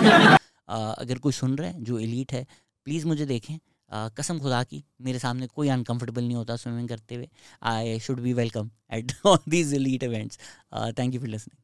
अगर 0.70 1.18
कोई 1.18 1.34
सुन 1.34 1.56
रहा 1.56 1.70
है 1.70 1.84
जो 1.84 2.00
एलिट 2.00 2.34
है 2.34 2.46
प्लीज़ 2.86 3.06
मुझे 3.08 3.26
देखें। 3.26 3.58
आ, 3.92 4.10
कसम 4.10 4.40
खुदा 4.40 4.64
की 4.64 4.84
मेरे 5.02 5.20
सामने 5.20 5.48
कोई 5.48 5.70
अनकंफर्टेबल 5.70 6.24
नहीं 6.24 6.36
होता 6.36 6.56
स्विमिंग 6.56 6.88
करते 6.90 7.16
हुए। 7.16 7.28
I 7.64 8.00
should 8.00 8.20
be 8.20 8.34
welcome 8.34 8.70
at 8.94 9.12
all 9.26 9.38
these 9.50 9.74
elite 9.74 10.04
events 10.04 10.40
thank 11.00 11.14
you 11.14 11.20
for 11.20 11.30
listening 11.30 11.61